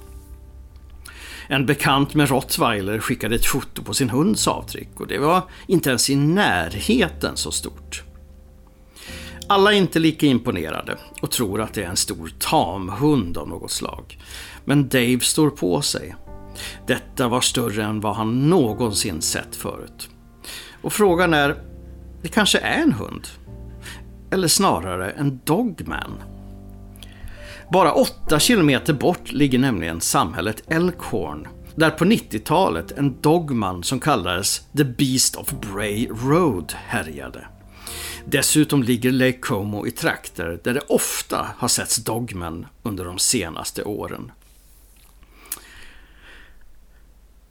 En 1.48 1.66
bekant 1.66 2.14
med 2.14 2.30
rottweiler 2.30 3.00
skickade 3.00 3.36
ett 3.36 3.46
foto 3.46 3.84
på 3.84 3.94
sin 3.94 4.10
hunds 4.10 4.48
avtryck 4.48 5.00
och 5.00 5.08
det 5.08 5.18
var 5.18 5.42
inte 5.68 5.90
ens 5.90 6.10
i 6.10 6.16
närheten 6.16 7.38
så 7.38 7.52
stort. 7.52 8.04
Alla 9.48 9.74
är 9.74 9.78
inte 9.78 10.00
lika 10.00 10.26
imponerade 10.26 10.98
och 11.22 11.32
tror 11.32 11.62
att 11.62 11.74
det 11.74 11.84
är 11.84 11.90
en 11.90 11.98
stor 11.98 12.32
tamhund 12.40 13.38
av 13.38 13.50
något 13.50 13.72
slag. 13.72 14.20
Men 14.66 14.90
Dave 14.90 15.20
står 15.20 15.50
på 15.50 15.82
sig. 15.82 16.16
Detta 16.88 17.28
var 17.28 17.42
större 17.42 17.84
än 17.84 18.00
vad 18.00 18.16
han 18.16 18.50
någonsin 18.50 19.22
sett 19.22 19.56
förut. 19.56 20.10
Och 20.86 20.94
frågan 20.94 21.34
är, 21.34 21.56
det 22.22 22.30
kanske 22.30 22.60
är 22.60 22.82
en 22.82 22.92
hund? 22.92 23.28
Eller 24.32 24.48
snarare 24.48 25.12
en 25.12 25.40
dogman? 25.44 26.24
Bara 27.72 27.94
8 27.94 28.40
kilometer 28.40 28.94
bort 28.94 29.32
ligger 29.32 29.60
nämligen 29.60 30.02
samhället 30.02 30.64
Elkhorn, 30.68 31.48
där 31.76 31.90
på 31.90 32.06
90-talet 32.06 32.92
en 32.92 33.22
dogman 33.22 33.84
som 33.84 34.00
kallades 34.00 34.68
The 34.78 34.84
Beast 34.84 35.36
of 35.36 35.52
Bray 35.52 36.08
Road 36.08 36.74
härjade. 36.76 37.48
Dessutom 38.26 38.84
ligger 38.84 39.12
Lake 39.12 39.40
Como 39.40 39.88
i 39.88 39.92
trakter 39.92 40.60
där 40.64 40.74
det 40.74 40.82
ofta 40.90 41.48
har 41.58 41.68
setts 41.68 41.96
dogmen 41.96 42.66
under 42.84 43.06
de 43.06 43.20
senaste 43.20 43.84
åren. 43.84 44.32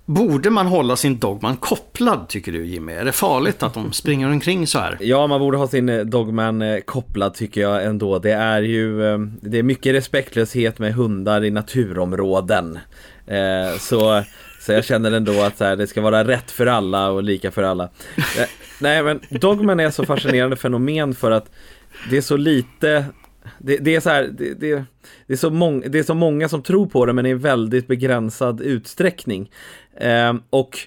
Borde 0.07 0.51
man 0.51 0.67
hålla 0.67 0.97
sin 0.97 1.19
Dogman 1.19 1.57
kopplad 1.57 2.29
tycker 2.29 2.53
du 2.53 2.67
Jimmy? 2.67 2.93
Är 2.93 3.05
det 3.05 3.13
farligt 3.13 3.63
att 3.63 3.75
de 3.75 3.93
springer 3.93 4.29
omkring 4.29 4.67
så 4.67 4.79
här? 4.79 4.97
Ja, 5.01 5.27
man 5.27 5.41
borde 5.41 5.57
ha 5.57 5.69
sin 5.69 5.89
eh, 5.89 6.01
Dogman 6.01 6.63
eh, 6.63 6.81
kopplad 6.81 7.35
tycker 7.35 7.61
jag 7.61 7.85
ändå. 7.85 8.19
Det 8.19 8.33
är 8.33 8.63
ju 8.63 9.13
eh, 9.13 9.19
det 9.41 9.59
är 9.59 9.63
mycket 9.63 9.95
respektlöshet 9.95 10.79
med 10.79 10.95
hundar 10.95 11.45
i 11.45 11.51
naturområden. 11.51 12.79
Så, 13.79 14.23
så 14.61 14.73
jag 14.73 14.85
känner 14.85 15.13
ändå 15.13 15.43
att 15.43 15.61
här, 15.61 15.77
det 15.77 15.87
ska 15.87 16.01
vara 16.01 16.25
rätt 16.25 16.51
för 16.51 16.67
alla 16.67 17.11
och 17.11 17.23
lika 17.23 17.51
för 17.51 17.63
alla. 17.63 17.89
Nej, 18.81 19.03
men 19.03 19.21
Dogman 19.31 19.81
är 19.81 19.91
så 19.91 20.05
fascinerande 20.05 20.57
fenomen 20.57 21.15
för 21.15 21.31
att 21.31 21.51
det 22.11 22.17
är 22.17 22.21
så 22.21 22.37
lite 22.37 23.05
det, 23.59 23.77
det, 23.77 23.95
är 23.95 24.01
så 24.01 24.11
här, 24.11 24.23
det, 24.39 24.55
det, 24.55 24.85
det, 25.27 25.33
är 25.33 25.37
så 25.37 25.51
mång, 25.51 25.85
det 25.87 25.99
är 25.99 26.03
så 26.03 26.15
många 26.15 26.49
som 26.49 26.63
tror 26.63 26.87
på 26.87 27.07
det 27.07 27.13
men 27.13 27.27
i 27.27 27.35
väldigt 27.35 27.87
begränsad 27.87 28.61
utsträckning. 28.61 29.51
Eh, 29.97 30.35
och 30.51 30.79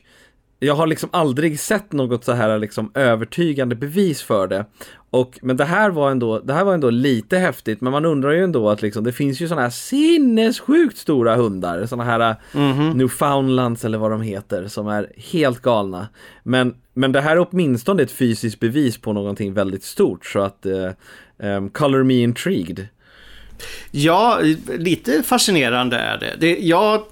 jag 0.60 0.74
har 0.74 0.88
liksom 0.88 1.10
aldrig 1.14 1.60
sett 1.60 1.92
något 1.92 2.24
så 2.24 2.32
här 2.32 2.60
liksom 2.60 2.92
övertygande 2.94 3.76
bevis 3.76 4.22
för 4.22 4.48
det. 4.48 4.66
Och, 5.10 5.40
men 5.42 5.58
det 5.58 5.66
här, 5.66 5.90
var 5.90 6.12
ändå, 6.12 6.40
det 6.40 6.54
här 6.54 6.64
var 6.64 6.74
ändå 6.74 6.90
lite 6.90 7.38
häftigt, 7.38 7.82
men 7.82 7.92
man 7.92 8.06
undrar 8.06 8.32
ju 8.32 8.44
ändå 8.44 8.70
att 8.70 8.82
liksom, 8.82 9.04
det 9.04 9.12
finns 9.12 9.42
ju 9.42 9.48
sådana 9.48 9.62
här 9.62 9.70
sinnessjukt 9.70 10.98
stora 10.98 11.36
hundar, 11.36 11.86
sådana 11.86 12.04
här 12.04 12.36
mm 12.54 12.74
-hmm. 12.74 12.94
Newfoundlands 12.94 13.86
eller 13.86 13.98
vad 13.98 14.12
de 14.12 14.22
heter, 14.22 14.68
som 14.68 14.88
är 14.88 15.12
helt 15.16 15.62
galna. 15.62 16.08
Men, 16.44 16.76
men 16.94 17.12
det 17.12 17.22
här 17.22 17.38
är 17.38 17.48
åtminstone 17.50 18.04
ett 18.04 18.12
fysiskt 18.12 18.60
bevis 18.60 18.98
på 18.98 19.14
någonting 19.14 19.54
väldigt 19.54 19.84
stort, 19.84 20.26
så 20.26 20.40
att 20.40 20.66
eh, 20.66 20.92
um, 21.38 21.70
Color 21.70 22.04
Me 22.04 22.14
Intrigued. 22.14 22.88
Ja, 23.92 24.40
lite 24.78 25.24
fascinerande 25.24 25.98
är 25.98 26.18
det. 26.18 26.36
det 26.40 26.58
jag 26.60 27.04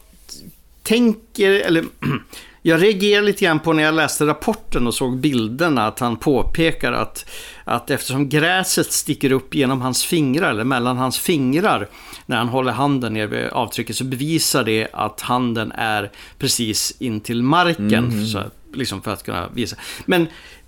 tänker, 0.85 1.51
eller 1.51 1.83
jag 2.61 2.83
reagerade 2.83 3.25
lite 3.25 3.45
grann 3.45 3.59
på 3.59 3.73
när 3.73 3.83
jag 3.83 3.95
läste 3.95 4.25
rapporten 4.25 4.87
och 4.87 4.93
såg 4.93 5.17
bilderna 5.17 5.87
att 5.87 5.99
han 5.99 6.17
påpekar 6.17 6.93
att, 6.93 7.29
att 7.63 7.89
eftersom 7.89 8.29
gräset 8.29 8.91
sticker 8.91 9.31
upp 9.31 9.55
genom 9.55 9.81
hans 9.81 10.05
fingrar, 10.05 10.49
eller 10.49 10.63
mellan 10.63 10.97
hans 10.97 11.19
fingrar, 11.19 11.89
när 12.25 12.37
han 12.37 12.47
håller 12.47 12.71
handen 12.71 13.13
ner 13.13 13.27
vid 13.27 13.45
avtrycket 13.45 13.95
så 13.95 14.03
bevisar 14.03 14.63
det 14.63 14.87
att 14.93 15.21
handen 15.21 15.71
är 15.71 16.11
precis 16.39 16.95
in 16.99 17.19
till 17.19 17.43
marken. 17.43 17.93
Mm. 17.93 18.25
Så, 18.25 18.43
liksom 18.73 19.01
för 19.01 19.11
att 19.13 19.23
kunna 19.23 19.47
visa. 19.53 19.75
Men 20.05 20.27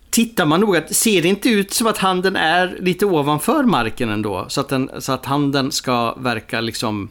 tittar 0.10 0.46
man 0.46 0.60
noga, 0.60 0.88
ser 0.88 1.22
det 1.22 1.28
inte 1.28 1.50
ut 1.50 1.74
som 1.74 1.88
att 1.88 1.98
handen 1.98 2.36
är 2.36 2.78
lite 2.80 3.06
ovanför 3.06 3.64
marken 3.64 4.10
ändå? 4.10 4.46
Så 4.50 4.62
att, 4.62 4.70
den, 4.70 4.90
så 5.00 5.12
att 5.12 5.26
handen 5.26 5.72
ska 5.72 6.14
verka 6.14 6.62
liksom 6.62 7.10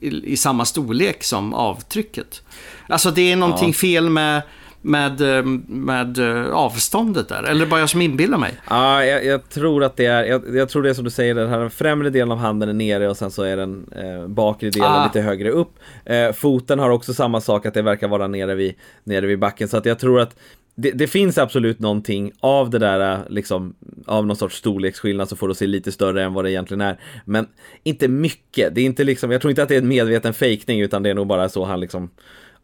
i, 0.00 0.32
i 0.32 0.36
samma 0.36 0.64
storlek 0.64 1.24
som 1.24 1.54
avtrycket. 1.54 2.42
Alltså 2.88 3.10
det 3.10 3.32
är 3.32 3.36
någonting 3.36 3.68
ja. 3.68 3.74
fel 3.74 4.10
med 4.10 4.42
med, 4.86 5.20
eh, 5.20 5.44
med 5.68 6.18
eh, 6.18 6.52
avståndet 6.52 7.28
där? 7.28 7.42
Eller 7.42 7.66
bara 7.66 7.80
jag 7.80 7.90
som 7.90 8.02
inbillar 8.02 8.38
mig? 8.38 8.54
Ja, 8.70 9.04
jag, 9.04 9.24
jag 9.24 9.48
tror 9.48 9.84
att 9.84 9.96
det 9.96 10.06
är, 10.06 10.24
jag, 10.24 10.56
jag, 10.56 10.68
tror 10.68 10.82
det 10.82 10.90
är 10.90 10.94
som 10.94 11.04
du 11.04 11.10
säger, 11.10 11.34
den 11.34 11.48
här 11.48 11.68
främre 11.68 12.10
delen 12.10 12.32
av 12.32 12.38
handen 12.38 12.68
är 12.68 12.72
nere 12.72 13.08
och 13.08 13.16
sen 13.16 13.30
så 13.30 13.42
är 13.42 13.56
den 13.56 13.86
eh, 13.96 14.28
bakre 14.28 14.70
delen 14.70 14.92
ah. 14.92 15.04
lite 15.04 15.20
högre 15.20 15.50
upp. 15.50 15.78
Eh, 16.04 16.32
foten 16.32 16.78
har 16.78 16.90
också 16.90 17.14
samma 17.14 17.40
sak, 17.40 17.66
att 17.66 17.74
det 17.74 17.82
verkar 17.82 18.08
vara 18.08 18.26
nere 18.26 18.54
vid, 18.54 18.74
nere 19.04 19.26
vid 19.26 19.38
backen. 19.38 19.68
Så 19.68 19.76
att 19.76 19.86
jag 19.86 19.98
tror 19.98 20.20
att 20.20 20.36
det, 20.78 20.90
det, 20.90 21.06
finns 21.06 21.38
absolut 21.38 21.80
någonting 21.80 22.32
av 22.40 22.70
det 22.70 22.78
där, 22.78 23.12
äh, 23.14 23.20
liksom, 23.28 23.74
av 24.06 24.26
någon 24.26 24.36
sorts 24.36 24.56
storleksskillnad 24.56 25.28
så 25.28 25.36
får 25.36 25.48
det 25.48 25.54
se 25.54 25.66
lite 25.66 25.92
större 25.92 26.24
än 26.24 26.34
vad 26.34 26.44
det 26.44 26.50
egentligen 26.50 26.80
är. 26.80 27.00
Men 27.24 27.46
inte 27.82 28.08
mycket, 28.08 28.74
det 28.74 28.80
är 28.80 28.84
inte 28.84 29.04
liksom, 29.04 29.30
jag 29.30 29.40
tror 29.40 29.50
inte 29.50 29.62
att 29.62 29.68
det 29.68 29.74
är 29.74 29.82
en 29.82 29.88
medveten 29.88 30.34
fejkning 30.34 30.80
utan 30.80 31.02
det 31.02 31.10
är 31.10 31.14
nog 31.14 31.26
bara 31.26 31.48
så 31.48 31.64
han 31.64 31.80
liksom 31.80 32.10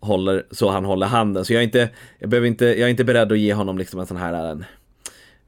håller, 0.01 0.47
så 0.51 0.71
han 0.71 0.85
håller 0.85 1.07
handen. 1.07 1.45
Så 1.45 1.53
jag 1.53 1.61
är 1.61 1.65
inte, 1.65 1.89
jag 2.19 2.31
behöver 2.31 2.49
inte, 2.49 2.65
jag 2.65 2.81
är 2.81 2.89
inte 2.89 3.05
beredd 3.05 3.33
att 3.33 3.39
ge 3.39 3.55
honom 3.55 3.79
liksom 3.79 4.01
en 4.01 4.07
sån 4.07 4.17
här, 4.17 4.33
äh, 4.45 4.51
en, 4.51 4.65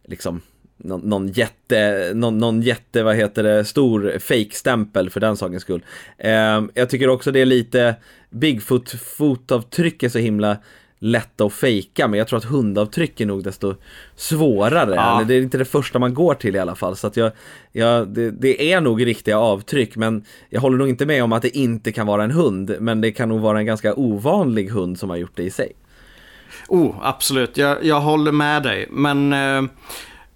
liksom, 0.05 0.41
någon, 0.77 1.01
någon 1.01 1.29
jätte, 1.29 2.13
någon, 2.15 2.39
någon 2.39 2.63
jätte, 2.63 3.03
vad 3.03 3.17
heter 3.17 3.43
det, 3.43 3.65
stor 3.65 4.19
fake-stämpel 4.19 5.11
för 5.11 5.21
den 5.21 5.37
sakens 5.37 5.63
skull. 5.63 5.85
Eh, 6.19 6.63
jag 6.75 6.91
tycker 6.91 7.09
också 7.09 7.33
det 7.33 7.41
är 7.41 7.47
lite, 7.47 7.97
Bigfoot-fotavtryck 8.31 10.03
är 10.03 10.09
så 10.09 10.19
himla 10.19 10.57
lätta 11.05 11.45
att 11.45 11.53
fejka 11.53 12.09
men 12.09 12.19
jag 12.19 12.29
tror 12.29 12.37
att 12.37 12.45
hundavtryck 12.45 13.21
är 13.21 13.27
nog 13.27 13.45
desto 13.45 13.75
svårare. 14.17 14.95
Ja. 14.95 15.17
Eller 15.17 15.29
det 15.29 15.35
är 15.35 15.43
inte 15.43 15.59
det 15.59 15.65
första 15.65 15.99
man 15.99 16.15
går 16.15 16.35
till 16.35 16.57
i 16.57 16.59
alla 16.59 16.75
fall. 16.75 16.97
Så 16.97 17.07
att 17.07 17.17
jag, 17.17 17.33
jag, 17.73 18.09
det, 18.09 18.31
det, 18.31 18.73
är 18.73 18.81
nog 18.81 19.07
riktiga 19.07 19.39
avtryck 19.39 19.97
men 19.97 20.25
jag 20.51 20.61
håller 20.61 20.79
nog 20.79 20.89
inte 20.89 21.07
med 21.07 21.25
om 21.25 21.33
att 21.33 21.43
det 21.43 21.57
inte 21.57 21.93
kan 21.93 22.07
vara 22.07 22.25
en 22.25 22.31
hund. 22.31 22.77
Men 22.81 23.01
det 23.01 23.13
kan 23.13 23.29
nog 23.29 23.41
vara 23.41 23.59
en 23.59 23.67
ganska 23.67 23.95
ovanlig 23.95 24.69
hund 24.69 24.99
som 24.99 25.11
har 25.11 25.17
gjort 25.17 25.37
det 25.37 25.43
i 25.43 25.51
sig. 25.51 25.73
Oh, 26.69 26.95
absolut. 27.03 27.57
Jag, 27.57 27.85
jag 27.85 28.01
håller 28.01 28.33
med 28.33 28.63
dig. 28.63 28.89
Men 28.91 29.33
eh, 29.33 29.65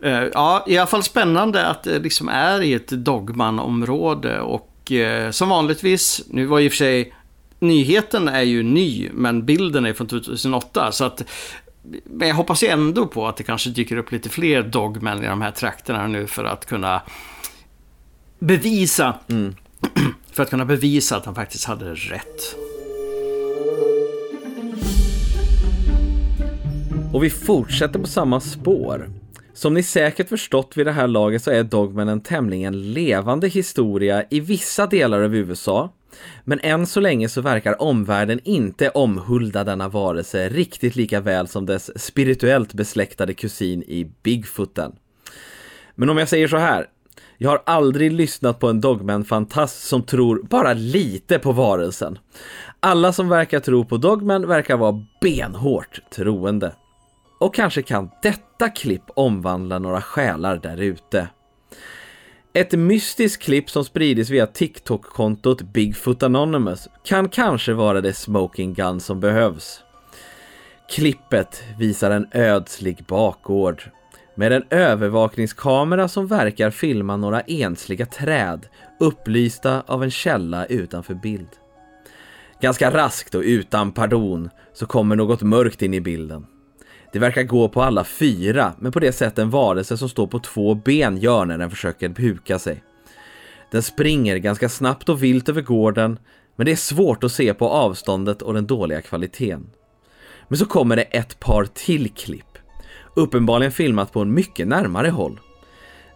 eh, 0.02 0.24
ja, 0.32 0.64
i 0.68 0.78
alla 0.78 0.86
fall 0.86 1.02
spännande 1.02 1.66
att 1.66 1.82
det 1.82 1.98
liksom 1.98 2.28
är 2.28 2.62
i 2.62 2.74
ett 2.74 2.88
dogman-område 2.88 4.40
och 4.40 4.92
eh, 4.92 5.30
som 5.30 5.48
vanligtvis, 5.48 6.22
nu 6.26 6.46
var 6.46 6.60
i 6.60 6.68
och 6.68 6.72
för 6.72 6.76
sig 6.76 7.14
nyheten 7.58 8.28
är 8.28 8.42
ju 8.42 8.62
ny, 8.62 9.10
men 9.12 9.46
bilden 9.46 9.86
är 9.86 9.92
från 9.92 10.06
2008. 10.06 10.92
Så 10.92 11.04
att, 11.04 11.24
men 12.04 12.28
jag 12.28 12.34
hoppas 12.34 12.62
ju 12.62 12.68
ändå 12.68 13.06
på 13.06 13.28
att 13.28 13.36
det 13.36 13.42
kanske 13.42 13.70
dyker 13.70 13.96
upp 13.96 14.12
lite 14.12 14.28
fler 14.28 14.62
dogmän 14.62 15.24
i 15.24 15.26
de 15.26 15.42
här 15.42 15.50
trakterna 15.50 16.06
nu 16.06 16.26
för 16.26 16.44
att 16.44 16.66
kunna 16.66 17.02
bevisa 18.38 19.14
mm. 19.28 19.54
för 20.32 20.42
att 20.42 20.50
kunna 20.50 20.64
bevisa 20.64 21.16
att 21.16 21.24
han 21.24 21.34
faktiskt 21.34 21.64
hade 21.64 21.94
rätt. 21.94 22.56
Och 27.12 27.24
vi 27.24 27.30
fortsätter 27.30 27.98
på 27.98 28.06
samma 28.06 28.40
spår. 28.40 29.10
Som 29.54 29.74
ni 29.74 29.82
säkert 29.82 30.28
förstått 30.28 30.72
vid 30.76 30.86
det 30.86 30.92
här 30.92 31.08
laget 31.08 31.42
så 31.42 31.50
är 31.50 31.64
Dogman 31.64 32.08
en 32.08 32.20
tämligen 32.20 32.92
levande 32.92 33.48
historia 33.48 34.24
i 34.30 34.40
vissa 34.40 34.86
delar 34.86 35.22
av 35.22 35.34
USA 35.34 35.92
men 36.44 36.60
än 36.62 36.86
så 36.86 37.00
länge 37.00 37.28
så 37.28 37.40
verkar 37.40 37.82
omvärlden 37.82 38.40
inte 38.44 38.88
omhulda 38.88 39.64
denna 39.64 39.88
varelse 39.88 40.48
riktigt 40.48 40.96
lika 40.96 41.20
väl 41.20 41.48
som 41.48 41.66
dess 41.66 42.02
spirituellt 42.04 42.74
besläktade 42.74 43.34
kusin 43.34 43.82
i 43.82 44.12
Bigfooten. 44.22 44.92
Men 45.94 46.10
om 46.10 46.18
jag 46.18 46.28
säger 46.28 46.48
så 46.48 46.56
här, 46.56 46.86
jag 47.38 47.50
har 47.50 47.62
aldrig 47.66 48.12
lyssnat 48.12 48.58
på 48.58 48.68
en 48.68 48.80
Dogman-fantast 48.80 49.88
som 49.88 50.02
tror 50.02 50.42
bara 50.42 50.72
lite 50.72 51.38
på 51.38 51.52
varelsen. 51.52 52.18
Alla 52.80 53.12
som 53.12 53.28
verkar 53.28 53.60
tro 53.60 53.84
på 53.84 53.96
Dogman 53.96 54.46
verkar 54.46 54.76
vara 54.76 55.04
benhårt 55.20 56.00
troende. 56.10 56.72
Och 57.40 57.54
kanske 57.54 57.82
kan 57.82 58.10
detta 58.22 58.68
klipp 58.68 59.02
omvandla 59.16 59.78
några 59.78 60.00
själar 60.00 60.56
där 60.56 60.76
ute. 60.76 61.28
Ett 62.58 62.72
mystiskt 62.72 63.42
klipp 63.42 63.70
som 63.70 63.84
spridits 63.84 64.30
via 64.30 64.46
TikTok-kontot 64.46 65.62
Bigfoot 65.62 66.22
Anonymous 66.22 66.88
kan 67.04 67.28
kanske 67.28 67.72
vara 67.72 68.00
det 68.00 68.12
smoking 68.12 68.74
gun 68.74 69.00
som 69.00 69.20
behövs. 69.20 69.80
Klippet 70.90 71.62
visar 71.78 72.10
en 72.10 72.26
ödslig 72.32 73.04
bakgård 73.08 73.82
med 74.34 74.52
en 74.52 74.64
övervakningskamera 74.70 76.08
som 76.08 76.26
verkar 76.26 76.70
filma 76.70 77.16
några 77.16 77.40
ensliga 77.40 78.06
träd 78.06 78.66
upplysta 79.00 79.82
av 79.86 80.02
en 80.02 80.10
källa 80.10 80.66
utanför 80.66 81.14
bild. 81.14 81.50
Ganska 82.60 82.90
raskt 82.90 83.34
och 83.34 83.42
utan 83.42 83.92
pardon 83.92 84.50
så 84.72 84.86
kommer 84.86 85.16
något 85.16 85.42
mörkt 85.42 85.82
in 85.82 85.94
i 85.94 86.00
bilden. 86.00 86.46
Det 87.12 87.18
verkar 87.18 87.42
gå 87.42 87.68
på 87.68 87.82
alla 87.82 88.04
fyra, 88.04 88.72
men 88.78 88.92
på 88.92 89.00
det 89.00 89.12
sätt 89.12 89.38
en 89.38 89.50
varelse 89.50 89.96
som 89.96 90.08
står 90.08 90.26
på 90.26 90.38
två 90.38 90.74
ben 90.74 91.16
gör 91.16 91.44
när 91.44 91.58
den 91.58 91.70
försöker 91.70 92.08
huka 92.08 92.58
sig. 92.58 92.82
Den 93.70 93.82
springer 93.82 94.36
ganska 94.36 94.68
snabbt 94.68 95.08
och 95.08 95.22
vilt 95.22 95.48
över 95.48 95.62
gården, 95.62 96.18
men 96.56 96.66
det 96.66 96.72
är 96.72 96.76
svårt 96.76 97.24
att 97.24 97.32
se 97.32 97.54
på 97.54 97.68
avståndet 97.68 98.42
och 98.42 98.54
den 98.54 98.66
dåliga 98.66 99.00
kvaliteten. 99.00 99.70
Men 100.48 100.58
så 100.58 100.66
kommer 100.66 100.96
det 100.96 101.02
ett 101.02 101.40
par 101.40 101.64
till 101.64 102.10
klipp, 102.10 102.58
uppenbarligen 103.14 103.72
filmat 103.72 104.12
på 104.12 104.20
en 104.20 104.34
mycket 104.34 104.68
närmare 104.68 105.08
håll. 105.08 105.40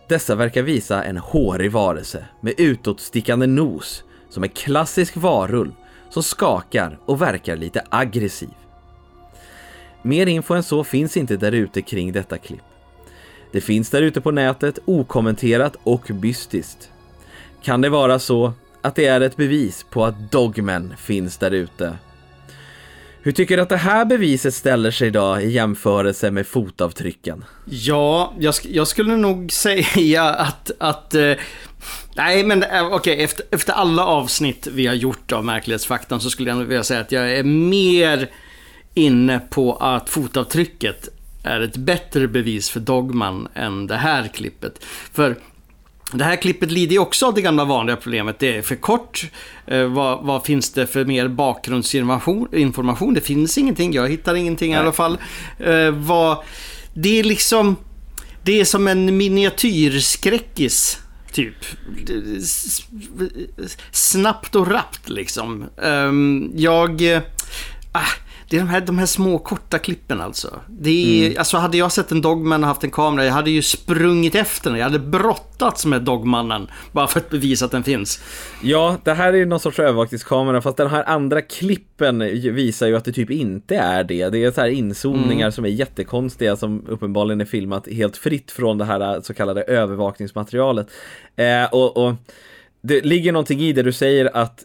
Dessa 0.08 0.34
verkar 0.34 0.62
visa 0.62 1.04
en 1.04 1.16
hårig 1.16 1.72
varelse 1.72 2.25
med 2.40 2.54
utåtstickande 2.58 3.46
nos, 3.46 4.04
som 4.28 4.42
en 4.42 4.49
klassisk 4.49 5.16
varulv 5.16 5.72
som 6.11 6.22
skakar 6.22 6.99
och 7.06 7.22
verkar 7.22 7.56
lite 7.56 7.84
aggressiv. 7.90 8.62
Mer 10.02 10.26
info 10.26 10.54
än 10.54 10.62
så 10.62 10.85
finns 10.85 11.16
inte 11.16 11.37
där 11.37 11.52
ute 11.52 11.82
kring 11.82 12.12
detta 12.12 12.38
klipp. 12.38 12.62
Det 13.52 13.61
finns 13.61 13.90
där 13.90 14.02
ute 14.02 14.21
på 14.21 14.30
nätet 14.30 14.78
okommenterat 14.85 15.76
och 15.82 16.11
mystiskt. 16.11 16.90
Kan 17.62 17.80
det 17.80 17.88
vara 17.88 18.18
så 18.18 18.52
att 18.82 18.94
det 18.94 19.06
är 19.06 19.21
ett 19.21 19.37
bevis 19.37 19.87
på 19.90 20.04
att 20.04 20.32
Dogmen 20.32 20.94
finns 20.99 21.38
där 21.38 21.50
ute? 21.50 21.97
Hur 23.25 23.32
tycker 23.32 23.56
du 23.56 23.62
att 23.62 23.68
det 23.68 23.76
här 23.76 24.04
beviset 24.04 24.54
ställer 24.54 24.90
sig 24.90 25.09
idag 25.09 25.44
i 25.44 25.50
jämförelse 25.50 26.30
med 26.30 26.47
fotavtrycken? 26.47 27.44
Ja, 27.64 28.32
jag, 28.38 28.54
sk 28.54 28.66
jag 28.66 28.88
skulle 28.88 29.16
nog 29.16 29.52
säga 29.62 30.25
att, 30.25 30.71
att 30.78 31.14
eh, 31.14 31.32
Nej, 32.16 32.44
men 32.44 32.62
eh, 32.62 32.87
okej, 32.87 32.97
okay, 32.97 33.25
efter, 33.25 33.44
efter 33.50 33.73
alla 33.73 34.06
avsnitt 34.06 34.66
vi 34.66 34.87
har 34.87 34.94
gjort 34.94 35.32
av 35.32 35.44
Märklighetsfaktan 35.44 36.21
så 36.21 36.30
skulle 36.30 36.50
jag 36.50 36.59
nog 36.59 36.66
vilja 36.66 36.85
säga 36.85 37.00
att 37.00 37.12
jag 37.12 37.32
är 37.32 37.44
mer 37.44 38.30
inne 38.94 39.40
på 39.50 39.76
att 39.76 40.08
fotavtrycket 40.08 41.08
är 41.42 41.61
ett 41.61 41.76
bättre 41.76 42.28
bevis 42.28 42.70
för 42.70 42.80
Dogman 42.80 43.49
än 43.54 43.87
det 43.87 43.96
här 43.96 44.28
klippet. 44.28 44.84
För 45.12 45.37
det 46.12 46.25
här 46.25 46.37
klippet 46.37 46.70
lider 46.70 46.92
ju 46.92 46.99
också 46.99 47.26
av 47.26 47.34
det 47.34 47.42
gamla 47.42 47.64
vanliga 47.64 47.96
problemet. 47.96 48.38
Det 48.38 48.56
är 48.56 48.62
för 48.62 48.76
kort. 48.76 49.30
Eh, 49.66 49.85
vad, 49.85 50.24
vad, 50.24 50.44
finns 50.44 50.72
det 50.72 50.87
för 50.87 51.05
mer 51.05 51.28
bakgrundsinformation? 51.28 52.48
Information? 52.52 53.14
Det 53.14 53.20
finns 53.20 53.59
ingenting. 53.59 53.92
Jag 53.92 54.09
hittar 54.09 54.35
ingenting 54.35 54.70
Nej. 54.70 54.78
i 54.78 54.83
alla 54.83 54.92
fall. 54.92 55.18
Eh, 55.59 55.90
vad, 55.90 56.38
det 56.94 57.20
är 57.20 57.24
liksom... 57.24 57.76
Det 58.44 58.61
är 58.61 58.64
som 58.64 58.88
en 58.88 59.16
miniatyrskräckis. 59.16 60.98
Typ. 61.33 61.55
Snabbt 63.90 64.55
och 64.55 64.70
rappt 64.70 65.09
liksom. 65.09 65.64
Um, 65.76 66.52
jag... 66.55 67.00
Uh, 67.00 67.18
det 68.53 68.59
är 68.59 68.61
de 68.61 68.69
här, 68.69 68.81
de 68.81 68.99
här 68.99 69.07
små 69.07 69.38
korta 69.38 69.79
klippen 69.79 70.21
alltså. 70.21 70.61
Det 70.69 70.91
är, 70.91 71.27
mm. 71.27 71.38
Alltså 71.38 71.57
hade 71.57 71.77
jag 71.77 71.93
sett 71.93 72.12
en 72.12 72.21
Dogman 72.21 72.62
och 72.62 72.69
haft 72.69 72.85
en 72.85 72.91
kamera, 72.91 73.25
jag 73.25 73.33
hade 73.33 73.51
ju 73.51 73.62
sprungit 73.62 74.35
efter 74.35 74.71
den. 74.71 74.79
Jag 74.79 74.85
hade 74.85 74.99
brottats 74.99 75.87
med 75.87 76.03
Dogmannen. 76.03 76.69
Bara 76.93 77.07
för 77.07 77.21
att 77.21 77.31
bevisa 77.31 77.65
att 77.65 77.71
den 77.71 77.83
finns. 77.83 78.23
Ja, 78.62 78.97
det 79.05 79.12
här 79.12 79.33
är 79.33 79.47
någon 79.47 79.61
sorts 79.61 79.79
övervakningskamera, 79.79 80.62
fast 80.62 80.77
den 80.77 80.91
här 80.91 81.05
andra 81.05 81.43
klippen 81.43 82.19
visar 82.55 82.87
ju 82.87 82.97
att 82.97 83.05
det 83.05 83.12
typ 83.12 83.31
inte 83.31 83.77
är 83.77 84.05
det. 84.05 84.29
Det 84.29 84.45
är 84.45 84.51
så 84.51 84.61
här 84.61 84.69
inzoomningar 84.69 85.47
mm. 85.47 85.53
som 85.53 85.65
är 85.65 85.69
jättekonstiga, 85.69 86.57
som 86.57 86.87
uppenbarligen 86.88 87.41
är 87.41 87.45
filmat 87.45 87.88
helt 87.88 88.17
fritt 88.17 88.51
från 88.51 88.79
det 88.79 88.85
här 88.85 89.21
så 89.21 89.35
kallade 89.35 89.62
övervakningsmaterialet. 89.62 90.87
Eh, 91.37 91.65
och, 91.73 91.97
och 91.97 92.15
det 92.83 93.05
ligger 93.05 93.33
någonting 93.33 93.61
i 93.61 93.73
det 93.73 93.83
du 93.83 93.93
säger 93.93 94.37
att 94.37 94.65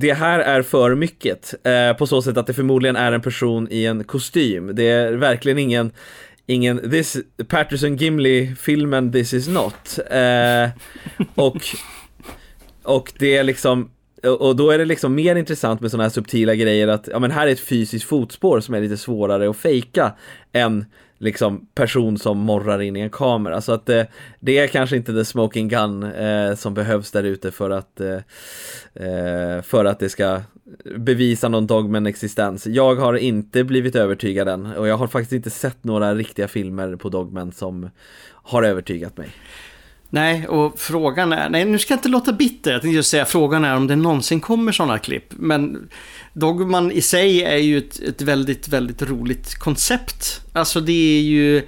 det 0.00 0.12
här 0.12 0.40
är 0.40 0.62
för 0.62 0.94
mycket 0.94 1.54
eh, 1.66 1.92
på 1.92 2.06
så 2.06 2.22
sätt 2.22 2.36
att 2.36 2.46
det 2.46 2.54
förmodligen 2.54 2.96
är 2.96 3.12
en 3.12 3.20
person 3.20 3.68
i 3.70 3.86
en 3.86 4.04
kostym. 4.04 4.74
Det 4.74 4.88
är 4.88 5.12
verkligen 5.12 5.58
ingen 5.58 5.92
ingen 6.46 6.90
this 6.90 7.16
Patterson 7.48 7.96
Gimli 7.96 8.54
filmen 8.58 9.12
This 9.12 9.34
is 9.34 9.48
not. 9.48 9.98
Eh, 10.10 10.70
och, 11.34 11.56
och 12.82 13.12
det 13.18 13.36
är 13.36 13.44
liksom 13.44 13.90
och 14.40 14.56
då 14.56 14.70
är 14.70 14.78
det 14.78 14.84
liksom 14.84 15.14
mer 15.14 15.36
intressant 15.36 15.80
med 15.80 15.90
sådana 15.90 16.04
här 16.04 16.10
subtila 16.10 16.54
grejer 16.54 16.88
att, 16.88 17.08
ja 17.12 17.18
men 17.18 17.30
här 17.30 17.46
är 17.46 17.52
ett 17.52 17.60
fysiskt 17.60 18.04
fotspår 18.04 18.60
som 18.60 18.74
är 18.74 18.80
lite 18.80 18.96
svårare 18.96 19.50
att 19.50 19.56
fejka 19.56 20.12
än 20.52 20.84
liksom 21.18 21.66
person 21.74 22.18
som 22.18 22.38
morrar 22.38 22.82
in 22.82 22.96
i 22.96 23.00
en 23.00 23.10
kamera. 23.10 23.60
Så 23.60 23.72
att 23.72 23.86
det, 23.86 24.06
det 24.40 24.58
är 24.58 24.66
kanske 24.66 24.96
inte 24.96 25.12
the 25.12 25.24
smoking 25.24 25.68
gun 25.68 26.02
eh, 26.02 26.54
som 26.54 26.74
behövs 26.74 27.10
där 27.10 27.24
ute 27.24 27.50
för 27.50 27.70
att 27.70 28.00
eh, 28.00 28.18
eh, 28.94 29.62
för 29.62 29.84
att 29.84 29.98
det 29.98 30.08
ska 30.08 30.40
bevisa 30.96 31.48
någon 31.48 31.66
dogmen 31.66 32.06
existens. 32.06 32.66
Jag 32.66 32.94
har 32.94 33.14
inte 33.14 33.64
blivit 33.64 33.96
övertygad 33.96 34.48
än 34.48 34.66
och 34.66 34.88
jag 34.88 34.96
har 34.96 35.06
faktiskt 35.06 35.32
inte 35.32 35.50
sett 35.50 35.84
några 35.84 36.14
riktiga 36.14 36.48
filmer 36.48 36.96
på 36.96 37.08
dogmen 37.08 37.52
som 37.52 37.90
har 38.42 38.62
övertygat 38.62 39.16
mig. 39.16 39.28
Nej, 40.10 40.46
och 40.48 40.80
frågan 40.80 41.32
är, 41.32 41.48
nej 41.48 41.64
nu 41.64 41.78
ska 41.78 41.92
jag 41.92 41.98
inte 41.98 42.08
låta 42.08 42.32
bitter, 42.32 42.72
jag 42.72 42.82
tänkte 42.82 42.96
just 42.96 43.10
säga 43.10 43.24
frågan 43.24 43.64
är 43.64 43.76
om 43.76 43.86
det 43.86 43.96
någonsin 43.96 44.40
kommer 44.40 44.72
sådana 44.72 44.98
klipp. 44.98 45.24
Men 45.30 45.88
Dogman 46.32 46.92
i 46.92 47.02
sig 47.02 47.42
är 47.42 47.56
ju 47.56 47.78
ett, 47.78 48.00
ett 48.00 48.22
väldigt, 48.22 48.68
väldigt 48.68 49.02
roligt 49.02 49.54
koncept. 49.54 50.40
Alltså 50.52 50.80
det 50.80 51.18
är 51.18 51.22
ju, 51.22 51.62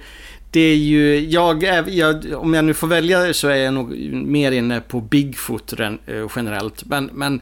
det 0.51 0.59
är 0.59 0.75
ju, 0.75 1.19
jag, 1.19 1.63
jag, 1.87 2.25
om 2.35 2.53
jag 2.53 2.65
nu 2.65 2.73
får 2.73 2.87
välja 2.87 3.33
så 3.33 3.47
är 3.47 3.55
jag 3.55 3.73
nog 3.73 3.97
mer 4.11 4.51
inne 4.51 4.81
på 4.81 5.01
Bigfoot 5.01 5.79
eh, 5.79 5.91
generellt. 6.35 6.85
Men, 6.85 7.09
men 7.13 7.41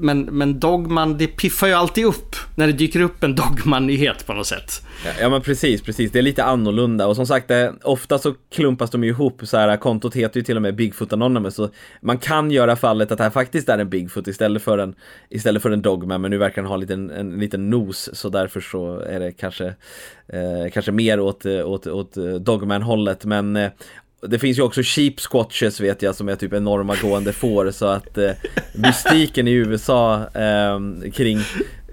men, 0.00 0.20
men 0.20 0.60
Dogman, 0.60 1.18
det 1.18 1.26
piffar 1.26 1.66
ju 1.66 1.72
alltid 1.72 2.04
upp 2.04 2.36
när 2.54 2.66
det 2.66 2.72
dyker 2.72 3.00
upp 3.00 3.22
en 3.22 3.34
Dogman-nyhet 3.34 4.26
på 4.26 4.32
något 4.32 4.46
sätt. 4.46 4.82
Ja, 5.20 5.28
men 5.28 5.42
precis, 5.42 5.82
precis. 5.82 6.12
Det 6.12 6.18
är 6.18 6.22
lite 6.22 6.44
annorlunda 6.44 7.06
och 7.06 7.16
som 7.16 7.26
sagt, 7.26 7.48
det, 7.48 7.72
ofta 7.82 8.18
så 8.18 8.34
klumpas 8.50 8.90
de 8.90 9.04
ju 9.04 9.10
ihop 9.10 9.40
så 9.44 9.56
här. 9.56 9.76
Kontot 9.76 10.14
heter 10.14 10.40
ju 10.40 10.44
till 10.44 10.56
och 10.56 10.62
med 10.62 10.74
Bigfoot 10.74 11.12
Anonymous 11.12 11.54
så 11.54 11.70
man 12.00 12.18
kan 12.18 12.50
göra 12.50 12.76
fallet 12.76 13.12
att 13.12 13.18
det 13.18 13.24
här 13.24 13.30
faktiskt 13.30 13.68
är 13.68 13.78
en 13.78 13.90
Bigfoot 13.90 14.28
istället 14.28 14.62
för 14.62 14.78
en, 14.78 14.94
istället 15.28 15.62
för 15.62 15.70
en 15.70 15.82
Dogman, 15.82 16.20
men 16.20 16.30
nu 16.30 16.38
verkar 16.38 16.62
den 16.62 16.68
ha 16.68 16.74
en 16.74 16.80
liten, 16.80 17.10
en 17.10 17.40
liten 17.40 17.70
nos 17.70 18.10
så 18.12 18.28
därför 18.28 18.60
så 18.60 19.00
är 19.00 19.20
det 19.20 19.32
kanske, 19.32 19.66
eh, 20.28 20.72
kanske 20.72 20.92
mer 20.92 21.20
åt, 21.20 21.46
eh, 21.46 21.68
åt, 21.68 21.86
åt 21.86 22.16
Dogman-hållet. 22.48 23.24
Men 23.24 23.56
eh, 23.56 23.70
det 24.20 24.38
finns 24.38 24.58
ju 24.58 24.62
också 24.62 24.82
cheap 24.82 25.20
squatches 25.20 25.80
vet 25.80 26.02
jag 26.02 26.14
som 26.14 26.28
är 26.28 26.36
typ 26.36 26.52
enorma 26.52 26.96
gående 27.02 27.32
får 27.32 27.70
så 27.70 27.86
att 27.86 28.18
eh, 28.18 28.30
mystiken 28.74 29.48
i 29.48 29.52
USA 29.52 30.28
eh, 30.34 31.10
kring 31.14 31.38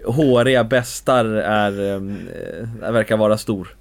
håriga 0.05 0.63
bestar 0.63 1.25
är, 1.25 1.93
eh, 1.93 2.91
verkar 2.91 3.17
vara 3.17 3.37
stor. 3.37 3.75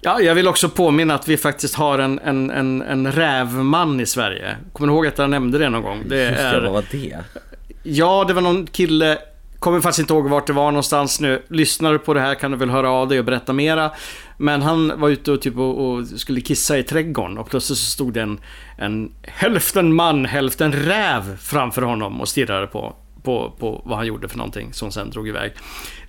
Ja, 0.00 0.20
jag 0.20 0.34
vill 0.34 0.48
också 0.48 0.68
påminna 0.68 1.14
att 1.14 1.28
vi 1.28 1.36
faktiskt 1.36 1.74
har 1.74 1.98
en, 1.98 2.18
en, 2.18 2.50
en, 2.50 2.82
en 2.82 3.12
rävman 3.12 4.00
i 4.00 4.06
Sverige. 4.06 4.56
Kommer 4.72 4.88
du 4.88 4.94
ihåg 4.94 5.06
att 5.06 5.18
jag 5.18 5.30
nämnde 5.30 5.58
det 5.58 5.68
någon 5.68 5.82
gång? 5.82 6.02
Det 6.08 6.28
Just 6.28 6.40
är... 6.40 6.60
vad 6.60 6.72
var 6.72 6.84
det? 6.90 7.18
Ja, 7.82 8.24
det 8.28 8.34
var 8.34 8.42
någon 8.42 8.66
kille 8.66 9.18
Kommer 9.64 9.80
faktiskt 9.80 9.98
inte 9.98 10.14
ihåg 10.14 10.28
vart 10.28 10.46
det 10.46 10.52
var 10.52 10.70
någonstans 10.70 11.20
nu. 11.20 11.42
Lyssnar 11.48 11.92
du 11.92 11.98
på 11.98 12.14
det 12.14 12.20
här 12.20 12.34
kan 12.34 12.50
du 12.50 12.56
väl 12.56 12.70
höra 12.70 12.90
av 12.90 13.08
dig 13.08 13.18
och 13.18 13.24
berätta 13.24 13.52
mera. 13.52 13.90
Men 14.36 14.62
han 14.62 15.00
var 15.00 15.08
ute 15.08 15.32
och, 15.32 15.42
typ 15.42 15.58
och, 15.58 15.86
och 15.86 16.06
skulle 16.06 16.40
kissa 16.40 16.78
i 16.78 16.82
trädgården 16.82 17.38
och 17.38 17.50
plötsligt 17.50 17.78
så 17.78 17.90
stod 17.90 18.12
det 18.12 18.20
en, 18.20 18.40
en 18.78 19.12
hälften 19.22 19.94
man, 19.94 20.24
hälften 20.24 20.72
räv 20.72 21.36
framför 21.36 21.82
honom 21.82 22.20
och 22.20 22.28
stirrade 22.28 22.66
på, 22.66 22.96
på, 23.22 23.54
på 23.58 23.82
vad 23.84 23.98
han 23.98 24.06
gjorde 24.06 24.28
för 24.28 24.38
någonting 24.38 24.72
som 24.72 24.92
sen 24.92 25.10
drog 25.10 25.28
iväg. 25.28 25.52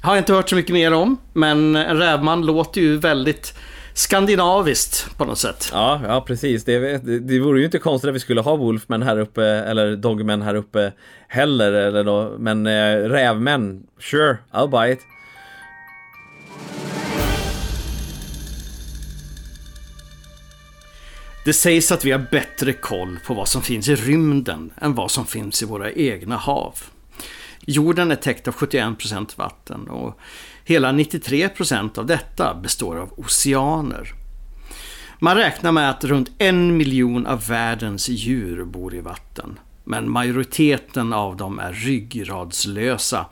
Har 0.02 0.16
jag 0.16 0.22
inte 0.22 0.34
hört 0.34 0.50
så 0.50 0.56
mycket 0.56 0.74
mer 0.74 0.94
om, 0.94 1.18
men 1.34 1.76
en 1.76 1.98
rävman 1.98 2.46
låter 2.46 2.82
ju 2.82 2.98
väldigt 2.98 3.54
skandinaviskt 3.96 5.18
på 5.18 5.26
något 5.26 5.40
sätt. 5.40 5.70
Ja, 5.72 6.02
ja 6.08 6.22
precis. 6.22 6.64
Det, 6.64 6.98
det, 6.98 7.20
det 7.20 7.40
vore 7.40 7.60
ju 7.60 7.66
inte 7.66 7.80
konstigt 7.80 8.10
att 8.10 8.16
vi 8.16 8.20
skulle 8.20 8.42
ha 8.42 8.56
Wolfman 8.56 9.02
här 9.02 9.20
uppe, 9.20 9.44
eller 9.44 9.96
Dogmen 9.96 10.42
här 10.42 10.56
uppe 10.56 10.94
heller, 11.28 11.72
eller 11.72 12.04
då, 12.04 12.36
men 12.40 12.68
eh, 12.68 12.96
rävmän, 12.96 13.84
sure, 14.00 14.38
I'll 14.52 14.70
buy 14.70 14.92
it. 14.92 15.00
Det 21.46 21.54
sägs 21.54 21.92
att 21.92 22.06
vi 22.06 22.12
har 22.12 22.28
bättre 22.32 22.74
koll 22.74 23.20
på 23.28 23.34
vad 23.34 23.48
som 23.48 23.62
finns 23.62 23.90
i 23.90 23.96
rymden 23.96 24.74
än 24.82 24.96
vad 24.96 25.12
som 25.12 25.26
finns 25.26 25.64
i 25.64 25.66
våra 25.66 25.92
egna 25.92 26.36
hav. 26.36 26.76
Jorden 27.60 28.12
är 28.12 28.16
täckt 28.16 28.48
av 28.48 28.54
71% 28.54 29.38
vatten 29.38 29.88
och 29.88 30.20
hela 30.66 30.92
93 30.92 31.50
procent 31.50 31.98
av 31.98 32.06
detta 32.06 32.54
består 32.54 32.96
av 32.96 33.14
oceaner. 33.18 34.14
Man 35.20 35.38
räknar 35.38 35.72
med 35.72 35.90
att 35.90 36.04
runt 36.04 36.32
en 36.38 36.78
miljon 36.78 37.26
av 37.26 37.48
världens 37.48 38.10
djur 38.10 38.64
bor 38.64 38.96
i 38.96 39.02
vatten. 39.02 39.60
Men 39.84 40.12
majoriteten 40.12 41.14
av 41.14 41.38
dem 41.38 41.60
är 41.60 41.74
ryggradslösa. 41.74 43.26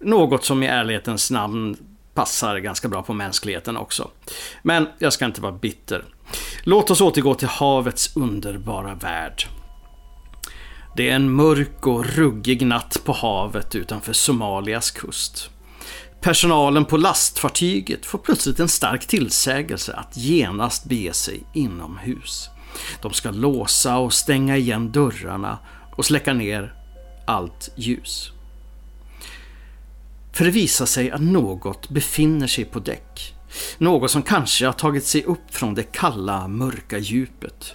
Något 0.00 0.44
som 0.44 0.62
i 0.62 0.66
ärlighetens 0.66 1.30
namn 1.30 1.76
passar 2.14 2.58
ganska 2.58 2.88
bra 2.88 3.02
på 3.02 3.12
mänskligheten 3.12 3.76
också. 3.76 4.10
Men 4.62 4.88
jag 4.98 5.12
ska 5.12 5.24
inte 5.24 5.40
vara 5.40 5.52
bitter. 5.52 6.04
Låt 6.62 6.90
oss 6.90 7.00
återgå 7.00 7.34
till 7.34 7.48
havets 7.48 8.16
underbara 8.16 8.94
värld. 8.94 9.44
Det 10.96 11.10
är 11.10 11.14
en 11.14 11.32
mörk 11.32 11.86
och 11.86 12.06
ruggig 12.06 12.66
natt 12.66 13.00
på 13.04 13.12
havet 13.12 13.74
utanför 13.74 14.12
Somalias 14.12 14.90
kust. 14.90 15.50
Personalen 16.24 16.84
på 16.84 16.96
lastfartyget 16.96 18.06
får 18.06 18.18
plötsligt 18.18 18.60
en 18.60 18.68
stark 18.68 19.06
tillsägelse 19.06 19.92
att 19.92 20.16
genast 20.16 20.84
bege 20.84 21.12
sig 21.12 21.42
inomhus. 21.52 22.50
De 23.02 23.12
ska 23.12 23.30
låsa 23.30 23.96
och 23.96 24.12
stänga 24.12 24.56
igen 24.56 24.92
dörrarna 24.92 25.58
och 25.96 26.04
släcka 26.04 26.32
ner 26.32 26.74
allt 27.26 27.70
ljus. 27.76 28.32
För 30.32 30.44
det 30.44 30.50
visar 30.50 30.86
sig 30.86 31.10
att 31.10 31.20
något 31.20 31.88
befinner 31.88 32.46
sig 32.46 32.64
på 32.64 32.78
däck. 32.78 33.34
Något 33.78 34.10
som 34.10 34.22
kanske 34.22 34.66
har 34.66 34.72
tagit 34.72 35.04
sig 35.04 35.24
upp 35.24 35.54
från 35.54 35.74
det 35.74 35.92
kalla, 35.92 36.48
mörka 36.48 36.98
djupet. 36.98 37.74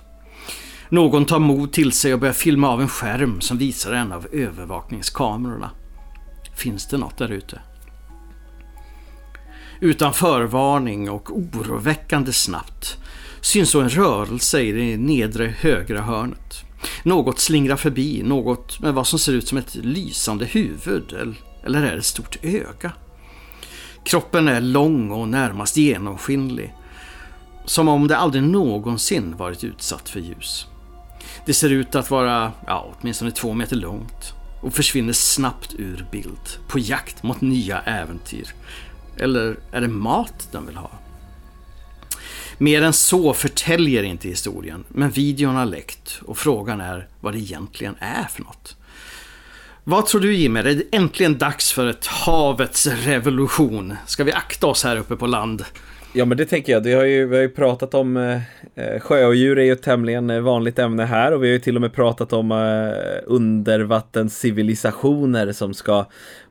Någon 0.89 1.25
tar 1.25 1.39
mod 1.39 1.71
till 1.71 1.91
sig 1.91 2.13
och 2.13 2.19
börjar 2.19 2.33
filma 2.33 2.69
av 2.69 2.81
en 2.81 2.89
skärm 2.89 3.41
som 3.41 3.57
visar 3.57 3.93
en 3.93 4.11
av 4.11 4.27
övervakningskamerorna. 4.31 5.71
Finns 6.55 6.87
det 6.87 6.97
något 6.97 7.17
där 7.17 7.31
ute? 7.31 7.61
Utan 9.79 10.13
förvarning 10.13 11.09
och 11.09 11.37
oroväckande 11.37 12.33
snabbt 12.33 12.97
syns 13.41 13.69
så 13.69 13.81
en 13.81 13.89
rörelse 13.89 14.61
i 14.61 14.71
det 14.71 14.97
nedre 14.97 15.53
högra 15.59 16.01
hörnet. 16.01 16.63
Något 17.03 17.39
slingrar 17.39 17.75
förbi, 17.75 18.23
något 18.23 18.79
med 18.79 18.93
vad 18.93 19.07
som 19.07 19.19
ser 19.19 19.33
ut 19.33 19.47
som 19.47 19.57
ett 19.57 19.75
lysande 19.75 20.45
huvud 20.45 21.13
eller 21.65 21.83
är 21.83 21.91
det 21.91 21.97
ett 21.97 22.05
stort 22.05 22.37
öga? 22.41 22.91
Kroppen 24.03 24.47
är 24.47 24.61
lång 24.61 25.11
och 25.11 25.27
närmast 25.27 25.77
genomskinlig. 25.77 26.73
Som 27.65 27.87
om 27.87 28.07
det 28.07 28.17
aldrig 28.17 28.43
någonsin 28.43 29.37
varit 29.37 29.63
utsatt 29.63 30.09
för 30.09 30.19
ljus. 30.19 30.67
Det 31.45 31.53
ser 31.53 31.69
ut 31.69 31.95
att 31.95 32.11
vara, 32.11 32.51
ja, 32.67 32.93
åtminstone 32.99 33.31
två 33.31 33.53
meter 33.53 33.75
långt 33.75 34.33
och 34.61 34.73
försvinner 34.73 35.13
snabbt 35.13 35.75
ur 35.77 36.07
bild 36.11 36.67
på 36.67 36.79
jakt 36.79 37.23
mot 37.23 37.41
nya 37.41 37.81
äventyr. 37.81 38.53
Eller 39.19 39.57
är 39.71 39.81
det 39.81 39.87
mat 39.87 40.47
den 40.51 40.65
vill 40.65 40.75
ha? 40.75 40.91
Mer 42.57 42.81
än 42.81 42.93
så 42.93 43.33
förtäljer 43.33 44.03
inte 44.03 44.27
historien, 44.27 44.83
men 44.87 45.09
videon 45.09 45.55
har 45.55 45.65
läckt 45.65 46.21
och 46.25 46.37
frågan 46.37 46.81
är 46.81 47.07
vad 47.19 47.33
det 47.33 47.39
egentligen 47.39 47.95
är 47.99 48.23
för 48.23 48.43
något. 48.43 48.75
Vad 49.83 50.05
tror 50.05 50.21
du 50.21 50.35
Jimmy, 50.35 50.59
är 50.59 50.63
det 50.63 50.83
äntligen 50.91 51.37
dags 51.37 51.71
för 51.71 51.87
ett 51.87 52.07
havets 52.07 52.87
revolution? 52.87 53.95
Ska 54.05 54.23
vi 54.23 54.31
akta 54.31 54.67
oss 54.67 54.83
här 54.83 54.97
uppe 54.97 55.15
på 55.15 55.27
land? 55.27 55.65
Ja 56.13 56.25
men 56.25 56.37
det 56.37 56.45
tänker 56.45 56.73
jag, 56.73 56.81
vi 56.81 56.93
har 56.93 57.03
ju, 57.03 57.25
vi 57.25 57.35
har 57.35 57.41
ju 57.41 57.49
pratat 57.49 57.93
om 57.93 58.17
eh, 58.17 58.41
eh 58.75 58.99
sjöodjur 58.99 59.59
är 59.59 59.63
ju 59.63 59.71
ett 59.71 59.81
tämligen 59.81 60.29
eh, 60.29 60.39
vanligt 60.39 60.79
ämne 60.79 61.05
här 61.05 61.31
och 61.31 61.43
vi 61.43 61.47
har 61.47 61.53
ju 61.53 61.59
till 61.59 61.75
och 61.75 61.81
med 61.81 61.93
pratat 61.93 62.33
om 62.33 62.51
eh, 62.51 62.57
undervattenscivilisationer 63.25 65.51
som 65.51 65.73
ska 65.73 66.05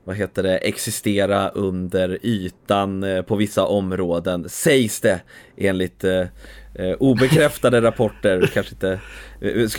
vad 0.04 0.16
heter 0.16 0.42
det, 0.42 0.56
existera 0.56 1.48
under 1.48 2.18
ytan 2.22 3.02
eh, 3.02 3.22
på 3.22 3.36
vissa 3.36 3.64
områden, 3.64 4.48
sägs 4.48 5.00
det 5.00 5.20
enligt 5.56 6.04
eh, 6.04 6.20
eh 6.74 6.92
obekräftade 6.98 7.80
rapporter. 7.80 8.50
Kanske 8.54 8.74
inte, 8.74 9.00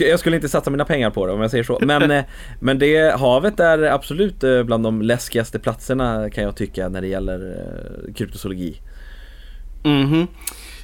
jag 0.00 0.20
skulle 0.20 0.36
inte 0.36 0.48
satsa 0.48 0.70
mina 0.70 0.84
pengar 0.84 1.10
på 1.10 1.26
det 1.26 1.32
om 1.32 1.40
jag 1.40 1.50
säger 1.50 1.64
så. 1.64 1.78
Men, 1.82 2.22
men 2.60 2.78
det, 2.78 3.20
havet 3.20 3.60
är 3.60 3.82
absolut 3.82 4.44
bland 4.64 4.84
de 4.84 5.02
läskigaste 5.02 5.58
platserna 5.58 6.30
kan 6.30 6.44
jag 6.44 6.56
tycka 6.56 6.88
när 6.88 7.00
det 7.00 7.08
gäller 7.08 7.66
kryptozoologi. 8.14 8.80
Mm 9.84 10.06
-hmm. 10.08 10.26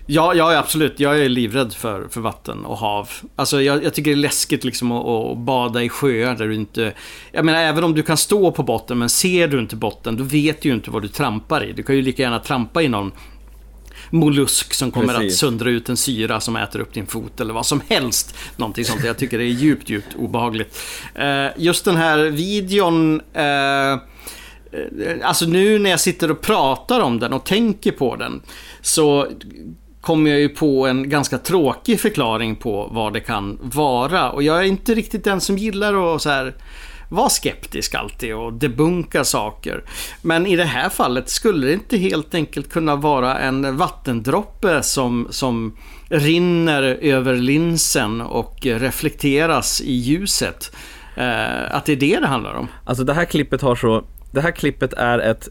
Ja, 0.09 0.35
ja, 0.35 0.59
absolut. 0.59 1.01
Jag 1.01 1.21
är 1.21 1.29
livrädd 1.29 1.73
för, 1.73 2.09
för 2.09 2.21
vatten 2.21 2.65
och 2.65 2.77
hav. 2.77 3.11
Alltså, 3.37 3.63
jag, 3.63 3.85
jag 3.85 3.95
tycker 3.95 4.11
det 4.11 4.15
är 4.15 4.17
läskigt 4.17 4.65
liksom 4.65 4.93
att, 4.93 5.07
att, 5.07 5.39
bada 5.39 5.83
i 5.83 5.89
sjöar 5.89 6.35
där 6.35 6.49
du 6.49 6.55
inte... 6.55 6.93
Jag 7.33 7.45
menar, 7.45 7.59
även 7.59 7.85
om 7.85 7.95
du 7.95 8.03
kan 8.03 8.17
stå 8.17 8.53
på 8.53 8.63
botten, 8.63 8.99
men 8.99 9.09
ser 9.09 9.49
du 9.49 9.59
inte 9.59 9.77
botten, 9.77 10.17
då 10.17 10.25
vet 10.25 10.61
du 10.63 10.69
ju 10.69 10.75
inte 10.75 10.91
vad 10.91 11.03
du 11.03 11.09
trampar 11.09 11.65
i. 11.65 11.73
Du 11.73 11.83
kan 11.83 11.97
ju 11.97 12.03
lika 12.03 12.23
gärna 12.23 12.39
trampa 12.39 12.83
i 12.83 12.89
någon 12.89 13.13
mollusk 14.11 14.75
som 14.75 14.91
kommer 14.91 15.15
Precis. 15.15 15.33
att 15.33 15.39
söndra 15.39 15.71
ut 15.71 15.89
en 15.89 15.97
syra 15.97 16.41
som 16.41 16.57
äter 16.57 16.81
upp 16.81 16.95
din 16.95 17.07
fot 17.07 17.41
eller 17.41 17.55
vad 17.55 17.67
som 17.67 17.83
helst. 17.89 18.35
Någonting 18.57 18.85
sånt. 18.85 19.05
Jag 19.05 19.19
tycker 19.19 19.39
det 19.39 19.45
är 19.45 19.47
djupt, 19.47 19.91
djupt 19.91 20.15
obehagligt. 20.17 20.79
Uh, 21.19 21.49
just 21.57 21.85
den 21.85 21.97
här 21.97 22.19
videon 22.19 23.21
uh, 23.21 24.01
Eh, 24.77 25.29
alltså 25.29 25.47
nu 25.47 25.79
när 25.79 25.91
jag 25.91 26.01
sitter 26.01 26.31
och 26.31 26.41
pratar 26.41 27.01
om 27.01 27.19
den 27.19 27.33
och 27.33 27.45
tänker 27.45 27.93
på 27.93 28.17
den 28.17 28.43
så 28.81 29.27
kommer 30.01 30.31
jag 30.31 30.41
ju 30.41 30.49
på 30.49 30.87
en 30.87 31.09
ganska 31.09 31.39
tråkig 31.39 32.01
förklaring 32.01 32.57
på 32.57 32.89
vad 32.93 33.13
det 33.13 33.21
kan 33.21 33.59
vara. 33.63 34.31
Och 34.31 34.43
jag 34.43 34.59
är 34.59 34.63
inte 34.63 34.95
riktigt 34.95 35.25
den 35.25 35.41
som 35.41 35.59
gillar 35.59 36.15
att 36.15 36.23
så 36.23 36.31
här 36.31 36.55
vara 37.09 37.29
skeptisk 37.29 37.95
alltid 37.95 38.35
och 38.35 38.53
debunka 38.53 39.25
saker. 39.25 39.85
Men 40.23 40.47
i 40.47 40.57
det 40.57 40.65
här 40.65 40.89
fallet 40.89 41.31
skulle 41.31 41.67
det 41.67 41.73
inte 41.73 41.97
helt 41.97 42.35
enkelt 42.35 42.71
kunna 42.71 42.97
vara 42.97 43.39
en 43.39 43.77
vattendroppe 43.77 44.83
som, 44.83 45.27
som 45.31 45.77
rinner 46.09 46.83
över 46.83 47.35
linsen 47.35 48.21
och 48.21 48.59
reflekteras 48.63 49.81
i 49.81 49.93
ljuset. 49.93 50.77
Eh, 51.17 51.77
att 51.77 51.85
det 51.85 51.93
är 51.93 51.97
det 51.97 52.21
det 52.21 52.27
handlar 52.27 52.55
om. 52.55 52.69
Alltså 52.85 53.05
det 53.05 53.15
här 53.15 53.25
klippet 53.25 53.63
har 53.63 53.77
så 53.77 54.05
det 54.37 54.43
här 54.43 54.51
klippet 54.51 54.93
är 54.93 55.19
ett 55.19 55.49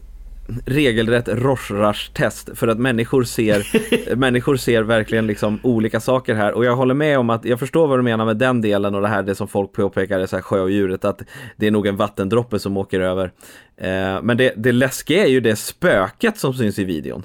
regelrätt 0.66 1.28
Rorschach-test 1.28 2.50
för 2.54 2.68
att 2.68 2.78
människor 2.78 3.24
ser, 3.24 3.66
människor 4.16 4.56
ser 4.56 4.82
verkligen 4.82 5.26
liksom 5.26 5.60
olika 5.62 6.00
saker 6.00 6.34
här 6.34 6.52
och 6.52 6.64
jag 6.64 6.76
håller 6.76 6.94
med 6.94 7.18
om 7.18 7.30
att 7.30 7.44
jag 7.44 7.58
förstår 7.58 7.86
vad 7.86 7.98
du 7.98 8.02
menar 8.02 8.24
med 8.24 8.36
den 8.36 8.60
delen 8.60 8.94
och 8.94 9.02
det 9.02 9.08
här 9.08 9.22
det 9.22 9.34
som 9.34 9.48
folk 9.48 9.72
påpekar 9.72 10.20
är 10.20 10.26
så 10.26 10.36
här 10.36 10.42
sjöodjuret 10.42 11.04
att 11.04 11.22
det 11.56 11.66
är 11.66 11.70
nog 11.70 11.86
en 11.86 11.96
vattendroppe 11.96 12.58
som 12.58 12.76
åker 12.76 13.00
över. 13.00 13.32
Eh, 13.76 14.22
men 14.22 14.36
det, 14.36 14.52
det 14.56 14.72
läskiga 14.72 15.24
är 15.24 15.28
ju 15.28 15.40
det 15.40 15.56
spöket 15.56 16.38
som 16.38 16.54
syns 16.54 16.78
i 16.78 16.84
videon. 16.84 17.22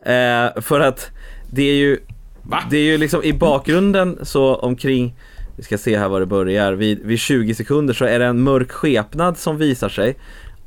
Eh, 0.00 0.60
för 0.60 0.80
att 0.80 1.10
det 1.50 1.62
är 1.62 1.76
ju 1.76 1.98
Va? 2.42 2.62
Det 2.70 2.76
är 2.76 2.82
ju 2.82 2.98
liksom 2.98 3.22
i 3.22 3.32
bakgrunden 3.32 4.18
så 4.22 4.54
omkring 4.54 5.14
vi 5.56 5.62
ska 5.62 5.78
se 5.78 5.98
här 5.98 6.08
var 6.08 6.20
det 6.20 6.26
börjar. 6.26 6.72
Vid, 6.72 6.98
vid 7.02 7.18
20 7.18 7.54
sekunder 7.54 7.94
så 7.94 8.04
är 8.04 8.18
det 8.18 8.24
en 8.24 8.42
mörk 8.42 8.72
skepnad 8.72 9.38
som 9.38 9.58
visar 9.58 9.88
sig. 9.88 10.16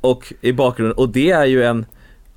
Och 0.01 0.33
i 0.41 0.53
bakgrunden, 0.53 0.97
och 0.97 1.09
det 1.09 1.31
är 1.31 1.45
ju 1.45 1.63
en 1.63 1.85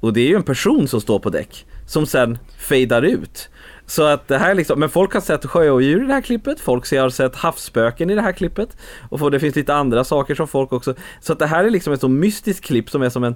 och 0.01 0.13
det 0.13 0.21
är 0.21 0.29
ju 0.29 0.37
en 0.37 0.43
person 0.43 0.89
som 0.89 1.01
står 1.01 1.19
på 1.19 1.31
däck 1.31 1.67
som 1.87 2.07
sen 2.07 2.39
fejdar 2.59 3.03
ut. 3.03 3.49
Så 3.87 4.03
att 4.03 4.29
det 4.29 4.39
här 4.39 4.55
liksom, 4.55 4.81
men 4.81 4.89
folk 4.89 5.15
har 5.15 5.21
sett 5.21 5.47
sjöodjur 5.47 6.05
i 6.05 6.07
det 6.07 6.13
här 6.13 6.21
klippet, 6.21 6.61
folk 6.61 6.93
har 6.93 7.11
sett 7.11 7.37
havsspöken 7.37 8.11
i 8.11 8.15
det 8.15 8.23
här 8.23 8.33
klippet 8.33 8.77
och 9.09 9.31
det 9.31 9.41
finns 9.41 9.57
lite 9.57 9.75
andra 9.75 10.05
saker 10.05 10.35
som 10.35 10.49
folk 10.49 10.73
också, 10.73 10.95
så 11.21 11.33
att 11.33 11.39
det 11.39 11.47
här 11.47 11.65
är 11.65 11.71
liksom 11.71 11.93
ett 11.93 12.01
så 12.01 12.09
mystiskt 12.09 12.65
klipp 12.65 12.91
som 12.91 13.03
är 13.03 13.09
som 13.09 13.25
en, 13.25 13.35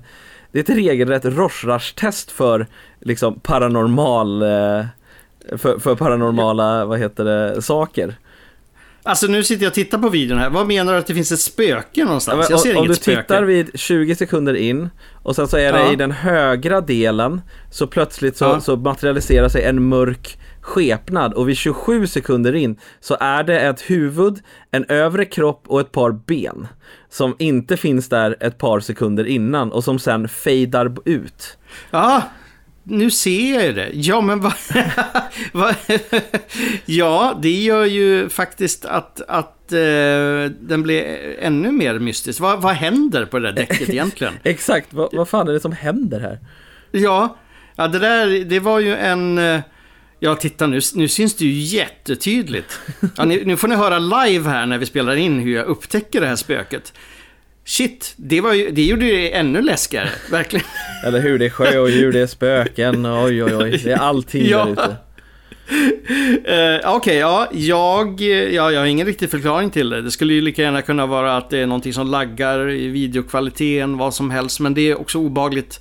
det 0.53 0.59
är 0.59 0.63
ett 0.63 0.79
regelrätt 0.79 1.25
Rorschach-test 1.25 2.31
för 2.31 2.67
liksom 3.01 3.41
paranormal, 3.41 4.43
eh, 4.43 4.87
för, 5.57 5.79
för 5.79 5.95
paranormala, 5.95 6.85
vad 6.85 6.99
heter 6.99 7.25
det, 7.25 7.63
saker. 7.63 8.15
Alltså 9.07 9.27
nu 9.27 9.45
sitter 9.45 9.65
jag 9.65 9.71
och 9.71 9.75
tittar 9.75 9.99
på 9.99 10.09
videon 10.09 10.39
här. 10.39 10.51
Vad 10.51 10.67
menar 10.67 10.93
du 10.93 10.99
att 10.99 11.07
det 11.07 11.15
finns 11.15 11.33
ett 11.33 11.41
spöke 11.41 12.05
någonstans? 12.05 12.51
jag 12.51 12.61
ser 12.61 12.71
om, 12.71 12.79
inget 12.79 12.89
du 12.89 12.95
spöke. 12.95 13.23
tittar 13.23 13.43
vid 13.43 13.71
20 13.75 14.15
sekunder 14.15 14.55
in 14.55 14.91
och 15.23 15.37
sen 15.37 15.49
så 15.49 15.57
är 15.57 15.73
det 15.73 15.79
ja. 15.79 15.93
i 15.93 15.97
den 15.97 16.11
högra 16.11 16.81
delen 16.81 17.41
så 17.71 17.87
plötsligt 17.87 18.37
så, 18.37 18.45
ja. 18.45 18.61
så 18.61 18.77
materialiserar 18.77 19.49
sig 19.49 19.65
en 19.65 19.89
mörk 19.89 20.39
skepnad 20.61 21.35
och 21.35 21.49
vid 21.49 21.57
27 21.57 22.07
sekunder 22.07 22.55
in 22.55 22.77
så 23.01 23.17
är 23.21 23.45
det 23.45 23.61
ett 23.61 23.81
huvud, 23.81 24.39
en 24.71 24.85
övre 24.89 25.25
kropp 25.25 25.65
och 25.67 25.81
ett 25.81 25.93
par 25.93 26.13
ben 26.13 26.67
som 27.09 27.37
inte 27.39 27.77
finns 27.77 28.09
där 28.09 28.37
ett 28.41 28.59
par 28.59 28.81
sekunder 28.81 29.25
innan 29.25 29.73
och 29.73 29.85
som 29.85 29.99
sen 29.99 30.29
fejdar 30.29 30.97
ut. 31.05 31.59
Ja, 31.91 32.23
nu 32.85 33.11
ser 33.11 33.65
jag 33.65 33.75
det. 33.75 33.91
Ja, 33.93 34.21
men 34.21 34.41
vad... 34.41 34.53
va, 35.53 35.75
ja, 36.85 37.39
det 37.43 37.63
gör 37.63 37.85
ju 37.85 38.29
faktiskt 38.29 38.85
att, 38.85 39.21
att 39.29 39.73
uh, 39.73 40.51
den 40.61 40.83
blir 40.83 41.19
ännu 41.39 41.73
mer 41.73 41.99
mystisk. 41.99 42.41
Va, 42.41 42.57
vad 42.57 42.75
händer 42.75 43.25
på 43.27 43.39
det 43.39 43.53
där 43.53 43.67
däcket 43.67 43.89
egentligen? 43.91 44.35
Exakt, 44.43 44.93
vad, 44.95 45.09
vad 45.13 45.29
fan 45.29 45.49
är 45.49 45.53
det 45.53 45.61
som 45.61 45.73
händer 45.73 46.21
här? 46.21 46.39
Ja, 46.91 47.37
ja 47.77 47.89
det 47.89 47.99
där, 47.99 48.45
det 48.45 48.61
var 48.61 48.81
ju 48.81 48.95
en... 48.95 49.39
Uh, 49.39 49.61
Ja, 50.19 50.35
titta 50.35 50.67
nu, 50.67 50.81
nu 50.95 51.09
syns 51.09 51.37
det 51.37 51.45
ju 51.45 51.53
jättetydligt. 51.53 52.81
Ja, 53.17 53.25
ni, 53.25 53.45
nu 53.45 53.57
får 53.57 53.69
ni 53.69 53.75
höra 53.75 53.99
live 53.99 54.51
här 54.51 54.67
när 54.67 54.79
vi 54.79 54.87
spelar 54.87 55.17
in 55.17 55.39
hur 55.39 55.55
jag 55.55 55.67
upptäcker 55.67 56.21
det 56.21 56.27
här 56.27 56.37
spöket. 56.37 56.93
Shit, 57.65 58.15
det, 58.17 58.41
var 58.41 58.53
ju, 58.53 58.71
det 58.71 58.83
gjorde 58.83 59.05
det 59.05 59.35
ännu 59.35 59.63
läskigare, 59.63 60.09
verkligen. 60.31 60.67
Eller 61.07 61.21
hur, 61.21 61.39
det 61.39 61.47
är 61.47 61.51
sjöodjur, 61.51 62.13
det 62.13 62.21
är 62.21 62.27
spöken, 62.27 63.07
oj 63.07 63.45
oj 63.45 63.57
oj, 63.57 63.81
det 63.85 63.93
är 63.93 63.97
allting 63.97 64.47
ja. 64.47 64.65
där 64.65 64.73
ute. 64.73 64.97
Uh, 65.71 66.91
Okej, 66.95 66.97
okay, 66.97 67.17
ja, 67.17 67.49
jag, 67.53 68.21
ja, 68.21 68.71
jag 68.71 68.81
har 68.81 68.87
ingen 68.87 69.07
riktig 69.07 69.31
förklaring 69.31 69.71
till 69.71 69.91
det. 69.91 70.03
Det 70.03 70.11
skulle 70.11 70.35
ju 70.35 70.41
lika 70.41 70.63
gärna 70.63 70.83
kunna 70.83 71.07
vara 71.07 71.37
att 71.37 71.51
det 71.51 71.59
är 71.59 71.67
någonting 71.67 71.93
som 71.93 72.07
laggar 72.07 72.71
i 72.71 72.89
videokvaliteten, 72.89 73.99
vad 73.99 74.15
som 74.15 74.31
helst. 74.31 74.61
Men 74.61 74.75
det 74.75 74.91
är 74.91 75.01
också 75.01 75.19
obagligt 75.19 75.81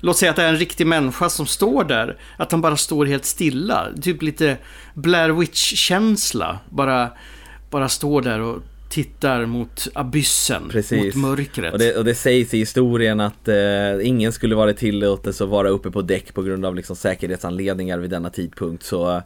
Låt 0.00 0.16
säga 0.16 0.30
att 0.30 0.36
det 0.36 0.42
är 0.42 0.48
en 0.48 0.56
riktig 0.56 0.86
människa 0.86 1.28
som 1.28 1.46
står 1.46 1.84
där. 1.84 2.16
Att 2.36 2.52
han 2.52 2.60
bara 2.60 2.76
står 2.76 3.06
helt 3.06 3.24
stilla. 3.24 3.86
Typ 4.02 4.22
lite 4.22 4.56
Blair 4.94 5.30
Witch-känsla. 5.30 6.58
Bara, 6.68 7.08
bara 7.70 7.88
står 7.88 8.22
där 8.22 8.40
och 8.40 8.62
tittar 8.88 9.46
mot 9.46 9.88
abyssen, 9.94 10.68
Precis. 10.68 11.14
mot 11.14 11.14
mörkret. 11.14 11.72
Och 11.72 11.78
det, 11.78 11.96
och 11.96 12.04
det 12.04 12.14
sägs 12.14 12.54
i 12.54 12.58
historien 12.58 13.20
att 13.20 13.48
eh, 13.48 13.56
ingen 14.02 14.32
skulle 14.32 14.54
vara 14.54 14.72
tillåtet 14.72 15.40
att 15.40 15.48
vara 15.48 15.68
uppe 15.68 15.90
på 15.90 16.02
däck 16.02 16.34
på 16.34 16.42
grund 16.42 16.66
av 16.66 16.74
liksom, 16.74 16.96
säkerhetsanledningar 16.96 17.98
vid 17.98 18.10
denna 18.10 18.30
tidpunkt. 18.30 18.82
Så, 18.82 19.22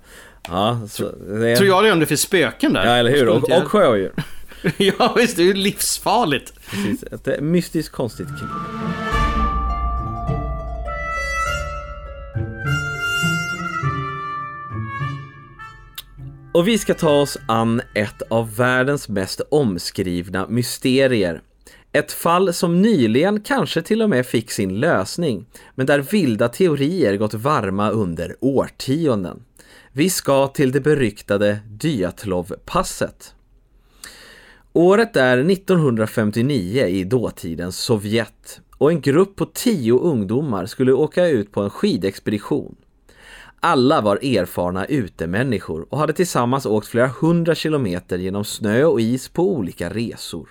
ja, 0.49 0.81
så 0.89 1.13
det... 1.41 1.57
Tror 1.57 1.69
jag 1.69 1.85
det 1.85 1.93
om 1.93 2.01
det 2.01 2.07
finns 2.07 2.21
spöken 2.21 2.73
där. 2.73 2.87
Ja, 2.87 2.93
eller 2.93 3.11
hur. 3.11 3.29
Och, 3.29 3.51
och 3.51 3.69
sjödjur. 3.69 4.13
ja, 4.77 5.15
visst. 5.17 5.37
Det 5.37 5.43
är 5.43 5.47
ju 5.47 5.55
livsfarligt. 5.55 6.53
Precis. 6.71 7.03
Ett 7.03 7.29
eh, 7.29 7.41
mystiskt 7.41 7.93
konstigt 7.93 8.29
krig. 8.29 8.49
Och 16.55 16.69
vi 16.69 16.79
ska 16.79 16.95
ta 16.95 17.21
oss 17.21 17.39
an 17.47 17.83
ett 17.95 18.23
av 18.31 18.57
världens 18.57 19.09
mest 19.09 19.41
omskrivna 19.49 20.47
mysterier. 20.49 21.43
Ett 21.93 22.13
fall 22.13 22.53
som 22.53 22.83
nyligen 22.83 23.41
kanske 23.41 23.83
till 23.83 24.03
och 24.03 24.11
med 24.11 24.27
fick 24.27 24.51
sin 24.51 24.81
lösning, 24.81 25.47
men 25.75 25.87
där 25.87 25.99
vilda 25.99 26.49
teorier 26.49 27.17
gått 27.17 27.35
varma 27.35 27.91
under 27.91 28.37
årtionden. 28.41 29.45
Vi 29.93 30.11
ska 30.11 30.47
till 30.47 30.73
det 30.73 30.81
beryktade 30.81 31.59
Dyatlovpasset. 31.67 33.35
Året 34.73 35.17
är 35.17 35.39
1959 35.39 36.87
i 36.87 37.05
dåtidens 37.05 37.79
Sovjet 37.79 38.61
och 38.79 38.91
en 38.91 39.01
grupp 39.01 39.37
på 39.37 39.47
tio 39.47 39.93
ungdomar 39.93 40.67
skulle 40.67 40.93
åka 40.93 41.27
ut 41.27 41.53
på 41.53 41.61
en 41.61 41.71
skidexpedition. 41.71 42.77
Alla 43.65 44.01
var 44.01 44.17
erfarna 44.17 44.87
utemänniskor 44.87 45.87
och 45.91 45.99
hade 45.99 46.13
tillsammans 46.13 46.67
åkt 46.67 46.87
flera 46.87 47.07
hundra 47.07 47.55
kilometer 47.55 48.19
genom 48.19 48.45
snö 48.45 48.85
och 48.85 49.01
is 49.01 49.29
på 49.29 49.53
olika 49.53 49.91
resor. 49.91 50.49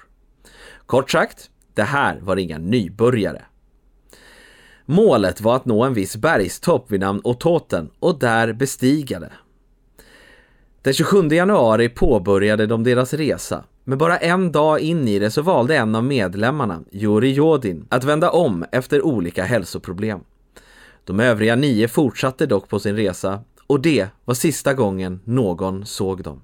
Kort 0.86 1.12
sagt, 1.12 1.50
det 1.74 1.84
här 1.84 2.20
var 2.20 2.38
inga 2.38 2.58
nybörjare. 2.58 3.42
Målet 4.86 5.42
var 5.42 5.56
att 5.56 5.66
nå 5.66 5.84
en 5.84 5.94
viss 5.94 6.16
bergstopp 6.18 6.92
vid 6.92 7.00
namn 7.00 7.22
Ototen 7.24 7.90
och 8.00 8.20
där 8.20 8.54
bestiga 8.54 9.20
det. 9.20 9.34
Den 10.82 10.94
27 10.94 11.28
januari 11.28 11.90
påbörjade 11.90 12.66
de 12.66 12.84
deras 12.84 13.14
resa, 13.14 13.64
men 13.84 13.98
bara 13.98 14.18
en 14.18 14.52
dag 14.52 14.80
in 14.80 15.08
i 15.08 15.20
det 15.20 15.32
så 15.32 15.42
valde 15.42 15.78
en 15.78 15.96
av 15.96 16.04
medlemmarna, 16.04 16.84
Juri 16.92 17.32
Jodin, 17.32 17.86
att 17.90 18.04
vända 18.04 18.30
om 18.30 18.66
efter 18.72 19.06
olika 19.06 19.44
hälsoproblem. 19.44 20.20
De 21.06 21.20
övriga 21.20 21.56
nio 21.56 21.88
fortsatte 21.88 22.46
dock 22.46 22.70
på 22.70 22.80
sin 22.80 22.96
resa 22.96 23.44
och 23.68 23.82
det 23.82 24.08
var 24.26 24.34
sista 24.34 24.74
gången 24.74 25.20
någon 25.24 25.86
såg 25.86 26.24
dem. 26.24 26.42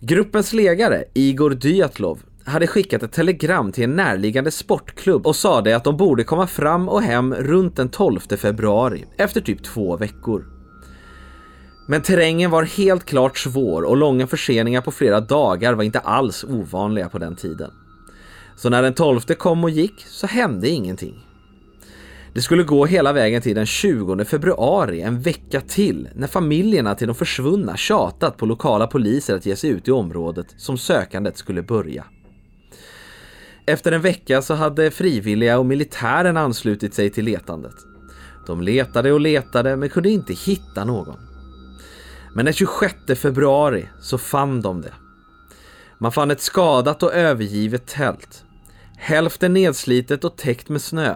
Gruppens 0.00 0.52
ledare, 0.52 1.04
Igor 1.14 1.50
Dyatlov, 1.50 2.22
hade 2.44 2.66
skickat 2.66 3.02
ett 3.02 3.12
telegram 3.12 3.72
till 3.72 3.84
en 3.84 3.96
närliggande 3.96 4.50
sportklubb 4.50 5.26
och 5.26 5.36
sade 5.36 5.76
att 5.76 5.84
de 5.84 5.96
borde 5.96 6.24
komma 6.24 6.46
fram 6.46 6.88
och 6.88 7.02
hem 7.02 7.34
runt 7.34 7.76
den 7.76 7.88
12 7.88 8.20
februari, 8.20 9.04
efter 9.16 9.40
typ 9.40 9.62
två 9.64 9.96
veckor. 9.96 10.44
Men 11.88 12.02
terrängen 12.02 12.50
var 12.50 12.62
helt 12.62 13.04
klart 13.04 13.38
svår 13.38 13.82
och 13.82 13.96
långa 13.96 14.26
förseningar 14.26 14.80
på 14.80 14.90
flera 14.90 15.20
dagar 15.20 15.74
var 15.74 15.84
inte 15.84 15.98
alls 15.98 16.44
ovanliga 16.44 17.08
på 17.08 17.18
den 17.18 17.36
tiden. 17.36 17.70
Så 18.56 18.68
när 18.68 18.82
den 18.82 18.94
12 18.94 19.20
kom 19.20 19.64
och 19.64 19.70
gick 19.70 20.04
så 20.06 20.26
hände 20.26 20.68
ingenting. 20.68 21.26
Det 22.34 22.42
skulle 22.42 22.62
gå 22.62 22.86
hela 22.86 23.12
vägen 23.12 23.42
till 23.42 23.54
den 23.54 23.66
20 23.66 24.24
februari, 24.24 25.00
en 25.00 25.20
vecka 25.20 25.60
till, 25.60 26.08
när 26.14 26.26
familjerna 26.26 26.94
till 26.94 27.06
de 27.06 27.14
försvunna 27.14 27.76
tjatat 27.76 28.36
på 28.36 28.46
lokala 28.46 28.86
poliser 28.86 29.36
att 29.36 29.46
ge 29.46 29.56
sig 29.56 29.70
ut 29.70 29.88
i 29.88 29.90
området 29.90 30.46
som 30.56 30.78
sökandet 30.78 31.36
skulle 31.36 31.62
börja. 31.62 32.04
Efter 33.66 33.92
en 33.92 34.00
vecka 34.00 34.42
så 34.42 34.54
hade 34.54 34.90
frivilliga 34.90 35.58
och 35.58 35.66
militären 35.66 36.36
anslutit 36.36 36.94
sig 36.94 37.10
till 37.10 37.24
letandet. 37.24 37.74
De 38.46 38.62
letade 38.62 39.12
och 39.12 39.20
letade 39.20 39.76
men 39.76 39.88
kunde 39.88 40.10
inte 40.10 40.32
hitta 40.32 40.84
någon. 40.84 41.16
Men 42.34 42.44
den 42.44 42.54
26 42.54 42.94
februari 43.16 43.88
så 44.00 44.18
fann 44.18 44.60
de 44.60 44.80
det. 44.80 44.92
Man 45.98 46.12
fann 46.12 46.30
ett 46.30 46.40
skadat 46.40 47.02
och 47.02 47.14
övergivet 47.14 47.86
tält. 47.86 48.44
Hälften 48.96 49.52
nedslitet 49.52 50.24
och 50.24 50.36
täckt 50.36 50.68
med 50.68 50.82
snö 50.82 51.14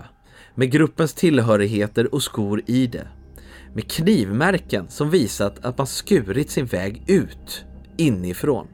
med 0.55 0.71
gruppens 0.71 1.15
tillhörigheter 1.15 2.15
och 2.15 2.23
skor 2.23 2.63
i 2.67 2.87
det. 2.87 3.09
Med 3.75 3.91
knivmärken 3.91 4.87
som 4.89 5.11
visat 5.11 5.65
att 5.65 5.79
man 5.79 5.87
skurit 5.87 6.51
sin 6.51 6.67
väg 6.67 7.03
ut 7.07 7.65
inifrån. 7.97 8.67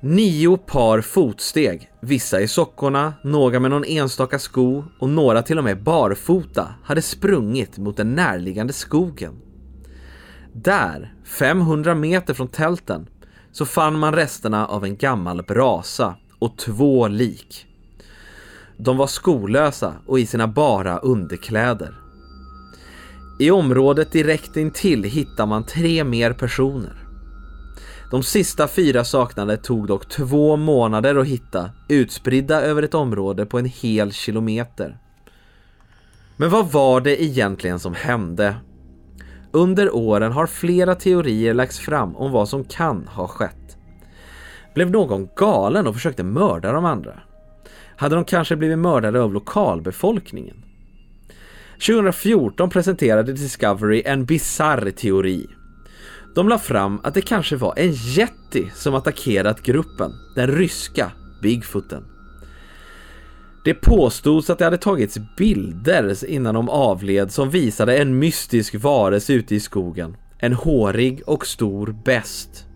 Nio 0.00 0.56
par 0.56 1.00
fotsteg, 1.00 1.90
vissa 2.00 2.40
i 2.40 2.48
sockorna, 2.48 3.14
några 3.22 3.60
med 3.60 3.70
någon 3.70 3.84
enstaka 3.84 4.38
sko 4.38 4.84
och 4.98 5.08
några 5.08 5.42
till 5.42 5.58
och 5.58 5.64
med 5.64 5.82
barfota, 5.82 6.74
hade 6.82 7.02
sprungit 7.02 7.78
mot 7.78 7.96
den 7.96 8.14
närliggande 8.14 8.72
skogen. 8.72 9.34
Där, 10.52 11.14
500 11.24 11.94
meter 11.94 12.34
från 12.34 12.48
tälten, 12.48 13.08
så 13.52 13.66
fann 13.66 13.98
man 13.98 14.14
resterna 14.14 14.66
av 14.66 14.84
en 14.84 14.96
gammal 14.96 15.42
brasa 15.42 16.16
och 16.38 16.58
två 16.58 17.08
lik. 17.08 17.66
De 18.78 18.96
var 18.96 19.06
skolösa 19.06 19.94
och 20.06 20.20
i 20.20 20.26
sina 20.26 20.48
bara 20.48 20.98
underkläder. 20.98 21.94
I 23.38 23.50
området 23.50 24.12
direkt 24.12 24.56
intill 24.56 25.04
hittar 25.04 25.46
man 25.46 25.64
tre 25.66 26.04
mer 26.04 26.32
personer. 26.32 27.06
De 28.10 28.22
sista 28.22 28.68
fyra 28.68 29.04
saknade 29.04 29.56
tog 29.56 29.86
dock 29.86 30.08
två 30.08 30.56
månader 30.56 31.16
att 31.16 31.26
hitta, 31.26 31.70
utspridda 31.88 32.60
över 32.62 32.82
ett 32.82 32.94
område 32.94 33.46
på 33.46 33.58
en 33.58 33.64
hel 33.64 34.12
kilometer. 34.12 34.98
Men 36.36 36.50
vad 36.50 36.72
var 36.72 37.00
det 37.00 37.22
egentligen 37.22 37.78
som 37.78 37.94
hände? 37.94 38.54
Under 39.52 39.94
åren 39.94 40.32
har 40.32 40.46
flera 40.46 40.94
teorier 40.94 41.54
lagts 41.54 41.78
fram 41.78 42.16
om 42.16 42.32
vad 42.32 42.48
som 42.48 42.64
kan 42.64 43.08
ha 43.08 43.28
skett. 43.28 43.76
Blev 44.74 44.90
någon 44.90 45.28
galen 45.36 45.86
och 45.86 45.94
försökte 45.94 46.22
mörda 46.22 46.72
de 46.72 46.84
andra? 46.84 47.20
Hade 47.96 48.14
de 48.14 48.24
kanske 48.24 48.56
blivit 48.56 48.78
mördade 48.78 49.20
av 49.20 49.32
lokalbefolkningen. 49.32 50.56
2014 51.86 52.70
presenterade 52.70 53.32
Discovery 53.32 54.02
en 54.04 54.24
bizarr 54.24 54.90
teori. 54.90 55.46
De 56.34 56.48
la 56.48 56.58
fram 56.58 57.00
att 57.02 57.14
det 57.14 57.20
kanske 57.20 57.56
var 57.56 57.74
en 57.76 57.92
jätti 57.92 58.70
som 58.74 58.94
attackerat 58.94 59.62
gruppen, 59.62 60.12
den 60.34 60.48
ryska 60.48 61.12
Bigfooten. 61.42 62.04
Det 63.64 63.74
påstods 63.74 64.50
att 64.50 64.58
det 64.58 64.64
hade 64.64 64.78
tagits 64.78 65.18
bilder 65.36 66.24
innan 66.30 66.54
de 66.54 66.68
avled 66.68 67.32
som 67.32 67.50
visade 67.50 67.98
en 67.98 68.18
mystisk 68.18 68.74
varelse 68.74 69.32
ute 69.32 69.54
i 69.54 69.60
skogen. 69.60 70.16
En 70.38 70.52
hårig 70.52 71.22
och 71.26 71.46
stor 71.46 71.96
bäst. 72.04 72.66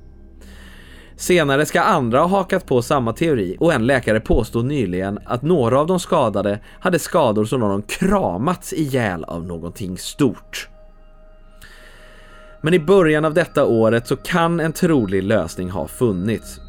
Senare 1.21 1.67
ska 1.67 1.81
andra 1.81 2.21
ha 2.21 2.27
hakat 2.27 2.67
på 2.67 2.83
samma 2.83 3.13
teori 3.13 3.57
och 3.61 3.73
en 3.73 3.87
läkare 3.87 4.21
påstod 4.21 4.65
nyligen 4.65 5.19
att 5.25 5.43
några 5.43 5.81
av 5.81 5.87
de 5.87 6.01
skadade 6.01 6.61
hade 6.81 6.99
skador 6.99 7.45
som 7.45 7.63
om 7.63 7.71
de 7.71 7.83
kramats 7.83 8.73
ihjäl 8.73 9.25
av 9.25 9.47
någonting 9.47 9.99
stort. 9.99 10.69
Men 12.61 12.75
i 12.75 12.79
början 12.79 13.25
av 13.25 13.35
detta 13.35 13.65
året 13.65 14.07
så 14.07 14.17
kan 14.17 14.61
en 14.61 14.73
trolig 14.73 15.23
lösning 15.23 15.71
ha 15.71 15.89
funnits. 15.89 16.61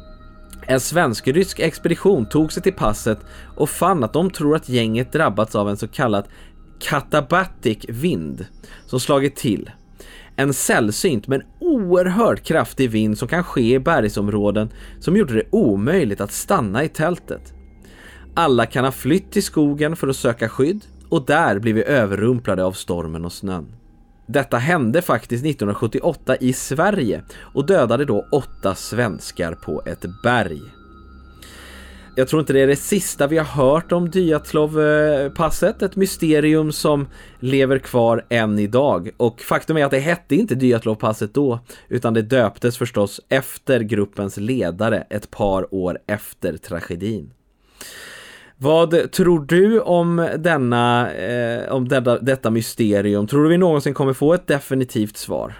En 0.66 0.80
svensk-rysk 0.80 1.60
expedition 1.60 2.26
tog 2.26 2.52
sig 2.52 2.62
till 2.62 2.74
passet 2.74 3.18
och 3.56 3.70
fann 3.70 4.04
att 4.04 4.12
de 4.12 4.30
tror 4.30 4.56
att 4.56 4.68
gänget 4.68 5.12
drabbats 5.12 5.54
av 5.54 5.68
en 5.68 5.76
så 5.76 5.88
kallad 5.88 6.24
katabatic 6.80 7.78
vind 7.88 8.46
som 8.86 9.00
slagit 9.00 9.36
till. 9.36 9.70
En 10.36 10.52
sällsynt 10.52 11.26
men 11.26 11.42
oerhört 11.58 12.42
kraftig 12.42 12.90
vind 12.90 13.18
som 13.18 13.28
kan 13.28 13.44
ske 13.44 13.74
i 13.74 13.78
bergsområden 13.78 14.70
som 15.00 15.16
gjorde 15.16 15.34
det 15.34 15.48
omöjligt 15.50 16.20
att 16.20 16.32
stanna 16.32 16.84
i 16.84 16.88
tältet. 16.88 17.54
Alla 18.34 18.66
kan 18.66 18.84
ha 18.84 18.92
flytt 18.92 19.32
till 19.32 19.42
skogen 19.42 19.96
för 19.96 20.08
att 20.08 20.16
söka 20.16 20.48
skydd 20.48 20.84
och 21.08 21.26
där 21.26 21.58
blir 21.58 21.74
vi 21.74 21.84
överrumplade 21.84 22.64
av 22.64 22.72
stormen 22.72 23.24
och 23.24 23.32
snön. 23.32 23.66
Detta 24.26 24.58
hände 24.58 25.02
faktiskt 25.02 25.44
1978 25.44 26.36
i 26.36 26.52
Sverige 26.52 27.22
och 27.54 27.66
dödade 27.66 28.04
då 28.04 28.26
åtta 28.32 28.74
svenskar 28.74 29.54
på 29.54 29.82
ett 29.86 30.04
berg. 30.22 30.81
Jag 32.14 32.28
tror 32.28 32.40
inte 32.40 32.52
det 32.52 32.60
är 32.60 32.66
det 32.66 32.76
sista 32.76 33.26
vi 33.26 33.38
har 33.38 33.44
hört 33.44 33.92
om 33.92 34.10
Dyatlov-passet, 34.10 35.82
ett 35.82 35.96
mysterium 35.96 36.72
som 36.72 37.08
lever 37.40 37.78
kvar 37.78 38.26
än 38.28 38.58
idag. 38.58 39.10
Och 39.16 39.40
faktum 39.40 39.76
är 39.76 39.84
att 39.84 39.90
det 39.90 39.98
hette 39.98 40.34
inte 40.34 40.54
Dyatlov-passet 40.54 41.34
då, 41.34 41.60
utan 41.88 42.14
det 42.14 42.22
döptes 42.22 42.78
förstås 42.78 43.20
efter 43.28 43.80
gruppens 43.80 44.36
ledare 44.36 45.06
ett 45.10 45.30
par 45.30 45.74
år 45.74 45.98
efter 46.06 46.56
tragedin. 46.56 47.32
Vad 48.56 49.12
tror 49.12 49.40
du 49.40 49.80
om 49.80 50.28
denna, 50.38 51.12
eh, 51.12 51.72
om 51.72 51.88
detta, 51.88 52.18
detta 52.18 52.50
mysterium? 52.50 53.26
Tror 53.26 53.42
du 53.42 53.48
vi 53.48 53.58
någonsin 53.58 53.94
kommer 53.94 54.12
få 54.12 54.34
ett 54.34 54.46
definitivt 54.46 55.16
svar? 55.16 55.54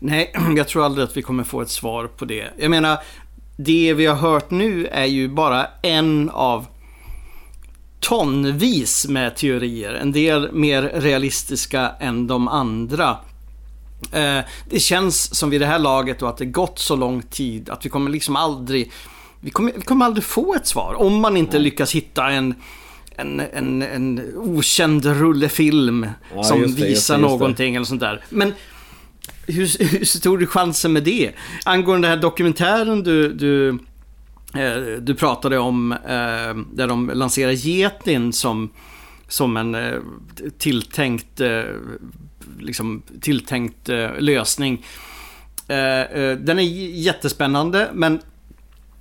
Nej, 0.00 0.32
jag 0.56 0.68
tror 0.68 0.84
aldrig 0.84 1.04
att 1.04 1.16
vi 1.16 1.22
kommer 1.22 1.44
få 1.44 1.60
ett 1.60 1.70
svar 1.70 2.06
på 2.06 2.24
det. 2.24 2.44
Jag 2.56 2.70
menar, 2.70 2.98
det 3.56 3.94
vi 3.94 4.06
har 4.06 4.16
hört 4.16 4.50
nu 4.50 4.86
är 4.86 5.04
ju 5.04 5.28
bara 5.28 5.66
en 5.82 6.30
av 6.30 6.66
tonvis 8.00 9.06
med 9.08 9.36
teorier. 9.36 9.94
En 9.94 10.12
del 10.12 10.52
mer 10.52 10.82
realistiska 10.82 11.92
än 12.00 12.26
de 12.26 12.48
andra. 12.48 13.16
Eh, 14.12 14.40
det 14.70 14.80
känns 14.80 15.34
som 15.34 15.50
vid 15.50 15.60
det 15.60 15.66
här 15.66 15.78
laget 15.78 16.22
och 16.22 16.28
att 16.28 16.36
det 16.36 16.44
gått 16.44 16.78
så 16.78 16.96
lång 16.96 17.22
tid 17.22 17.70
att 17.70 17.86
vi 17.86 17.88
kommer 17.88 18.10
liksom 18.10 18.36
aldrig 18.36 18.92
vi 19.40 19.50
kommer, 19.50 19.72
vi 19.76 19.82
kommer 19.82 20.04
aldrig 20.04 20.24
få 20.24 20.54
ett 20.54 20.66
svar 20.66 20.94
om 20.98 21.20
man 21.20 21.36
inte 21.36 21.58
lyckas 21.58 21.94
hitta 21.94 22.30
en 22.30 22.54
en, 23.16 23.40
en, 23.40 23.82
en 23.82 24.32
okänd 24.36 25.04
rullefilm 25.04 26.06
ja, 26.34 26.44
som 26.44 26.62
det, 26.62 26.66
visar 26.68 27.14
det, 27.14 27.20
någonting 27.20 27.74
eller 27.74 27.86
sånt 27.86 28.00
där. 28.00 28.24
Men 28.28 28.52
hur, 29.46 29.84
hur 29.84 30.04
stor 30.04 30.42
är 30.42 30.46
chansen 30.46 30.92
med 30.92 31.04
det? 31.04 31.32
Angående 31.64 32.08
den 32.08 32.16
här 32.16 32.22
dokumentären 32.22 33.02
du, 33.02 33.32
du, 33.32 33.68
eh, 34.54 34.82
du 35.00 35.14
pratade 35.14 35.58
om, 35.58 35.92
eh, 35.92 36.54
där 36.72 36.86
de 36.88 37.10
lanserar 37.14 37.52
getin 37.52 38.32
som, 38.32 38.70
som 39.28 39.56
en 39.56 39.74
eh, 39.74 39.94
tilltänkt, 40.58 41.40
liksom, 42.58 43.02
tilltänkt 43.20 43.88
lösning. 44.18 44.84
Den 45.66 46.58
är 46.58 46.62
jättespännande, 46.92 47.90
men 47.92 48.20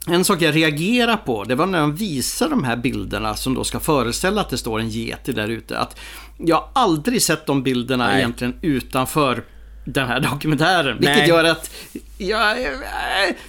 en 0.08 0.24
sak 0.24 0.42
jag 0.42 0.56
reagerar 0.56 1.18
på, 1.18 1.44
det 1.44 1.56
var 1.56 1.66
när 1.66 1.80
de 1.80 1.96
visar 1.96 2.50
de 2.50 2.64
här 2.64 2.76
bilderna 2.76 3.36
som 3.36 3.54
då 3.54 3.64
ska 3.64 3.80
föreställa 3.80 4.42
att 4.42 4.50
det 4.50 4.58
står 4.58 4.80
en 4.80 4.90
geti 4.90 5.32
där 5.32 5.48
ute. 5.48 5.80
Att 5.80 6.00
jag 6.38 6.56
har 6.56 6.70
aldrig 6.74 7.22
sett 7.22 7.46
de 7.46 7.64
bilderna 7.64 8.08
Nej. 8.08 8.18
egentligen 8.18 8.54
utanför 8.62 9.44
den 9.86 10.08
här 10.08 10.20
dokumentären. 10.20 10.98
Vilket 10.98 11.18
Nej. 11.18 11.30
gör 11.30 11.44
att 11.44 11.72
jag, 12.18 12.62
jag, 12.62 12.74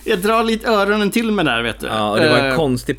jag, 0.04 0.18
drar 0.18 0.44
lite 0.44 0.68
öronen 0.68 1.10
till 1.10 1.32
mig 1.32 1.44
där, 1.44 1.62
vet 1.62 1.80
du. 1.80 1.86
Ja, 1.86 2.10
och 2.10 2.20
det 2.20 2.28
var 2.28 2.38
en 2.38 2.50
uh, 2.50 2.56
konstig 2.56 2.96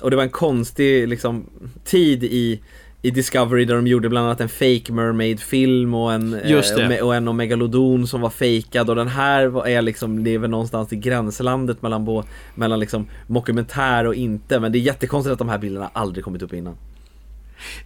och 0.00 0.10
det 0.10 0.16
var 0.16 0.22
en 0.22 0.30
konstig 0.30 1.08
liksom, 1.08 1.46
tid 1.84 2.24
i 2.24 2.60
i 3.04 3.10
Discovery 3.10 3.64
där 3.64 3.74
de 3.74 3.86
gjorde 3.86 4.08
bland 4.08 4.26
annat 4.26 4.40
en 4.40 4.48
fake 4.48 4.92
Mermaid-film 4.92 5.94
och 5.94 6.12
en, 6.12 6.34
eh, 6.34 7.04
och 7.04 7.14
en 7.14 7.28
om 7.28 7.36
Megalodon 7.36 8.06
som 8.06 8.20
var 8.20 8.30
fejkad 8.30 8.90
och 8.90 8.96
den 8.96 9.08
här 9.08 9.66
är 9.68 9.82
liksom, 9.82 10.18
lever 10.18 10.48
någonstans 10.48 10.92
i 10.92 10.96
gränslandet 10.96 11.82
mellan, 11.82 12.24
mellan 12.54 12.80
liksom 12.80 13.06
mockumentär 13.26 14.06
och 14.06 14.14
inte 14.14 14.60
men 14.60 14.72
det 14.72 14.78
är 14.78 14.80
jättekonstigt 14.80 15.32
att 15.32 15.38
de 15.38 15.48
här 15.48 15.58
bilderna 15.58 15.90
aldrig 15.92 16.24
kommit 16.24 16.42
upp 16.42 16.52
innan. 16.52 16.76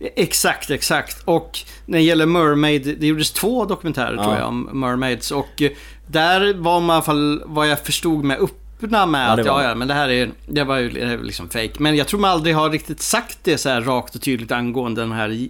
Exakt, 0.01 0.71
exakt. 0.71 1.23
Och 1.25 1.59
när 1.87 1.99
det 1.99 2.05
gäller 2.05 2.27
Mermaid, 2.27 2.97
det 3.01 3.07
gjordes 3.07 3.31
två 3.31 3.65
dokumentärer 3.65 4.15
ja. 4.17 4.23
tror 4.23 4.37
jag 4.37 4.49
om 4.49 4.69
Mermaids 4.73 5.31
och 5.31 5.63
där 6.07 6.55
var 6.55 6.81
man 6.81 6.91
i 6.91 6.93
alla 6.93 7.03
fall, 7.03 7.43
vad 7.47 7.69
jag 7.69 7.81
förstod 7.81 8.25
med 8.25 8.39
öppna 8.39 9.07
med 9.07 9.29
ja, 9.29 9.33
att 9.33 9.47
ja, 9.47 9.63
ja, 9.63 9.75
men 9.75 9.89
det 9.89 9.95
här 9.95 10.09
är, 10.09 10.31
det 10.47 10.65
var 10.65 10.77
ju 10.79 11.23
liksom 11.23 11.49
fake. 11.49 11.75
Men 11.79 11.97
jag 11.97 12.07
tror 12.07 12.21
man 12.21 12.31
aldrig 12.31 12.55
har 12.55 12.71
riktigt 12.71 13.01
sagt 13.01 13.39
det 13.43 13.59
så 13.59 13.69
här 13.69 13.81
rakt 13.81 14.15
och 14.15 14.23
tydligt 14.23 14.53
angående 14.53 15.01
den 15.01 15.13
här. 15.13 15.49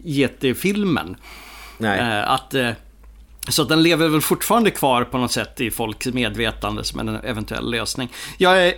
Nej. 1.78 2.00
Eh, 2.00 2.30
att, 2.30 2.54
eh, 2.54 2.70
så 3.48 3.64
den 3.64 3.82
lever 3.82 4.08
väl 4.08 4.20
fortfarande 4.20 4.70
kvar 4.70 5.04
på 5.04 5.18
något 5.18 5.32
sätt 5.32 5.60
i 5.60 5.70
folks 5.70 6.06
medvetande 6.06 6.84
som 6.84 7.00
en 7.00 7.08
eventuell 7.08 7.70
lösning. 7.70 8.08
Jag 8.38 8.66
är... 8.66 8.74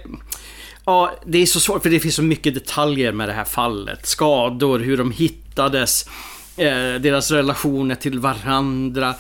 Ja, 0.85 1.15
det 1.27 1.39
är 1.39 1.47
så 1.47 1.61
svårt 1.61 1.83
för 1.83 1.91
det 1.91 2.01
finns 2.01 2.15
så 2.15 2.23
mycket 2.23 2.55
detaljer 2.55 3.13
med 3.13 3.29
det 3.29 3.33
här 3.33 3.45
fallet. 3.45 4.07
Skador, 4.07 4.79
hur 4.79 4.97
de 4.97 5.11
hittades, 5.11 6.09
eh, 6.57 6.95
deras 7.01 7.31
relationer 7.31 7.95
till 7.95 8.19
varandra. 8.19 9.15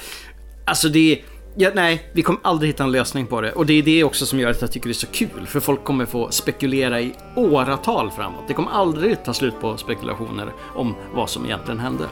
Alltså 0.66 0.88
det 0.88 1.12
är 1.12 1.18
Ja, 1.56 1.70
nej, 1.74 2.10
vi 2.12 2.22
kommer 2.22 2.40
aldrig 2.44 2.70
hitta 2.70 2.84
en 2.84 2.92
lösning 2.92 3.26
på 3.26 3.40
det. 3.40 3.52
Och 3.52 3.66
det 3.66 3.72
är 3.72 3.82
det 3.82 4.04
också 4.04 4.26
som 4.26 4.38
gör 4.40 4.50
att 4.50 4.60
jag 4.60 4.72
tycker 4.72 4.88
det 4.88 4.92
är 4.92 4.94
så 4.94 5.06
kul. 5.06 5.46
För 5.46 5.60
folk 5.60 5.84
kommer 5.84 6.06
få 6.06 6.30
spekulera 6.30 7.00
i 7.00 7.12
åratal 7.36 8.10
framåt. 8.10 8.44
Det 8.48 8.54
kommer 8.54 8.70
aldrig 8.70 9.24
ta 9.24 9.34
slut 9.34 9.54
på 9.60 9.76
spekulationer 9.76 10.52
om 10.74 10.94
vad 11.14 11.30
som 11.30 11.44
egentligen 11.44 11.80
hände. 11.80 12.04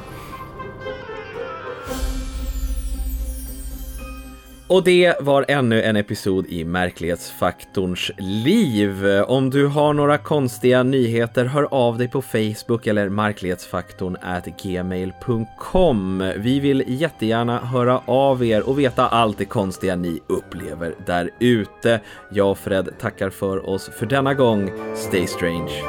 Och 4.68 4.82
det 4.84 5.14
var 5.20 5.44
ännu 5.48 5.82
en 5.82 5.96
episod 5.96 6.46
i 6.46 6.64
Märklighetsfaktorns 6.64 8.10
liv. 8.18 9.06
Om 9.26 9.50
du 9.50 9.66
har 9.66 9.92
några 9.92 10.18
konstiga 10.18 10.82
nyheter, 10.82 11.44
hör 11.44 11.68
av 11.70 11.98
dig 11.98 12.08
på 12.08 12.22
Facebook 12.22 12.86
eller 12.86 13.08
marklighetsfaktorn 13.08 14.16
gmail.com. 14.62 16.32
Vi 16.36 16.60
vill 16.60 16.84
jättegärna 16.86 17.58
höra 17.58 18.00
av 18.06 18.44
er 18.44 18.68
och 18.68 18.78
veta 18.78 19.08
allt 19.08 19.38
det 19.38 19.44
konstiga 19.44 19.96
ni 19.96 20.20
upplever 20.26 20.94
där 21.06 21.30
ute. 21.38 22.00
Jag 22.30 22.50
och 22.50 22.58
Fred 22.58 22.88
tackar 23.00 23.30
för 23.30 23.68
oss 23.68 23.90
för 23.98 24.06
denna 24.06 24.34
gång. 24.34 24.70
Stay 24.96 25.26
strange. 25.26 25.82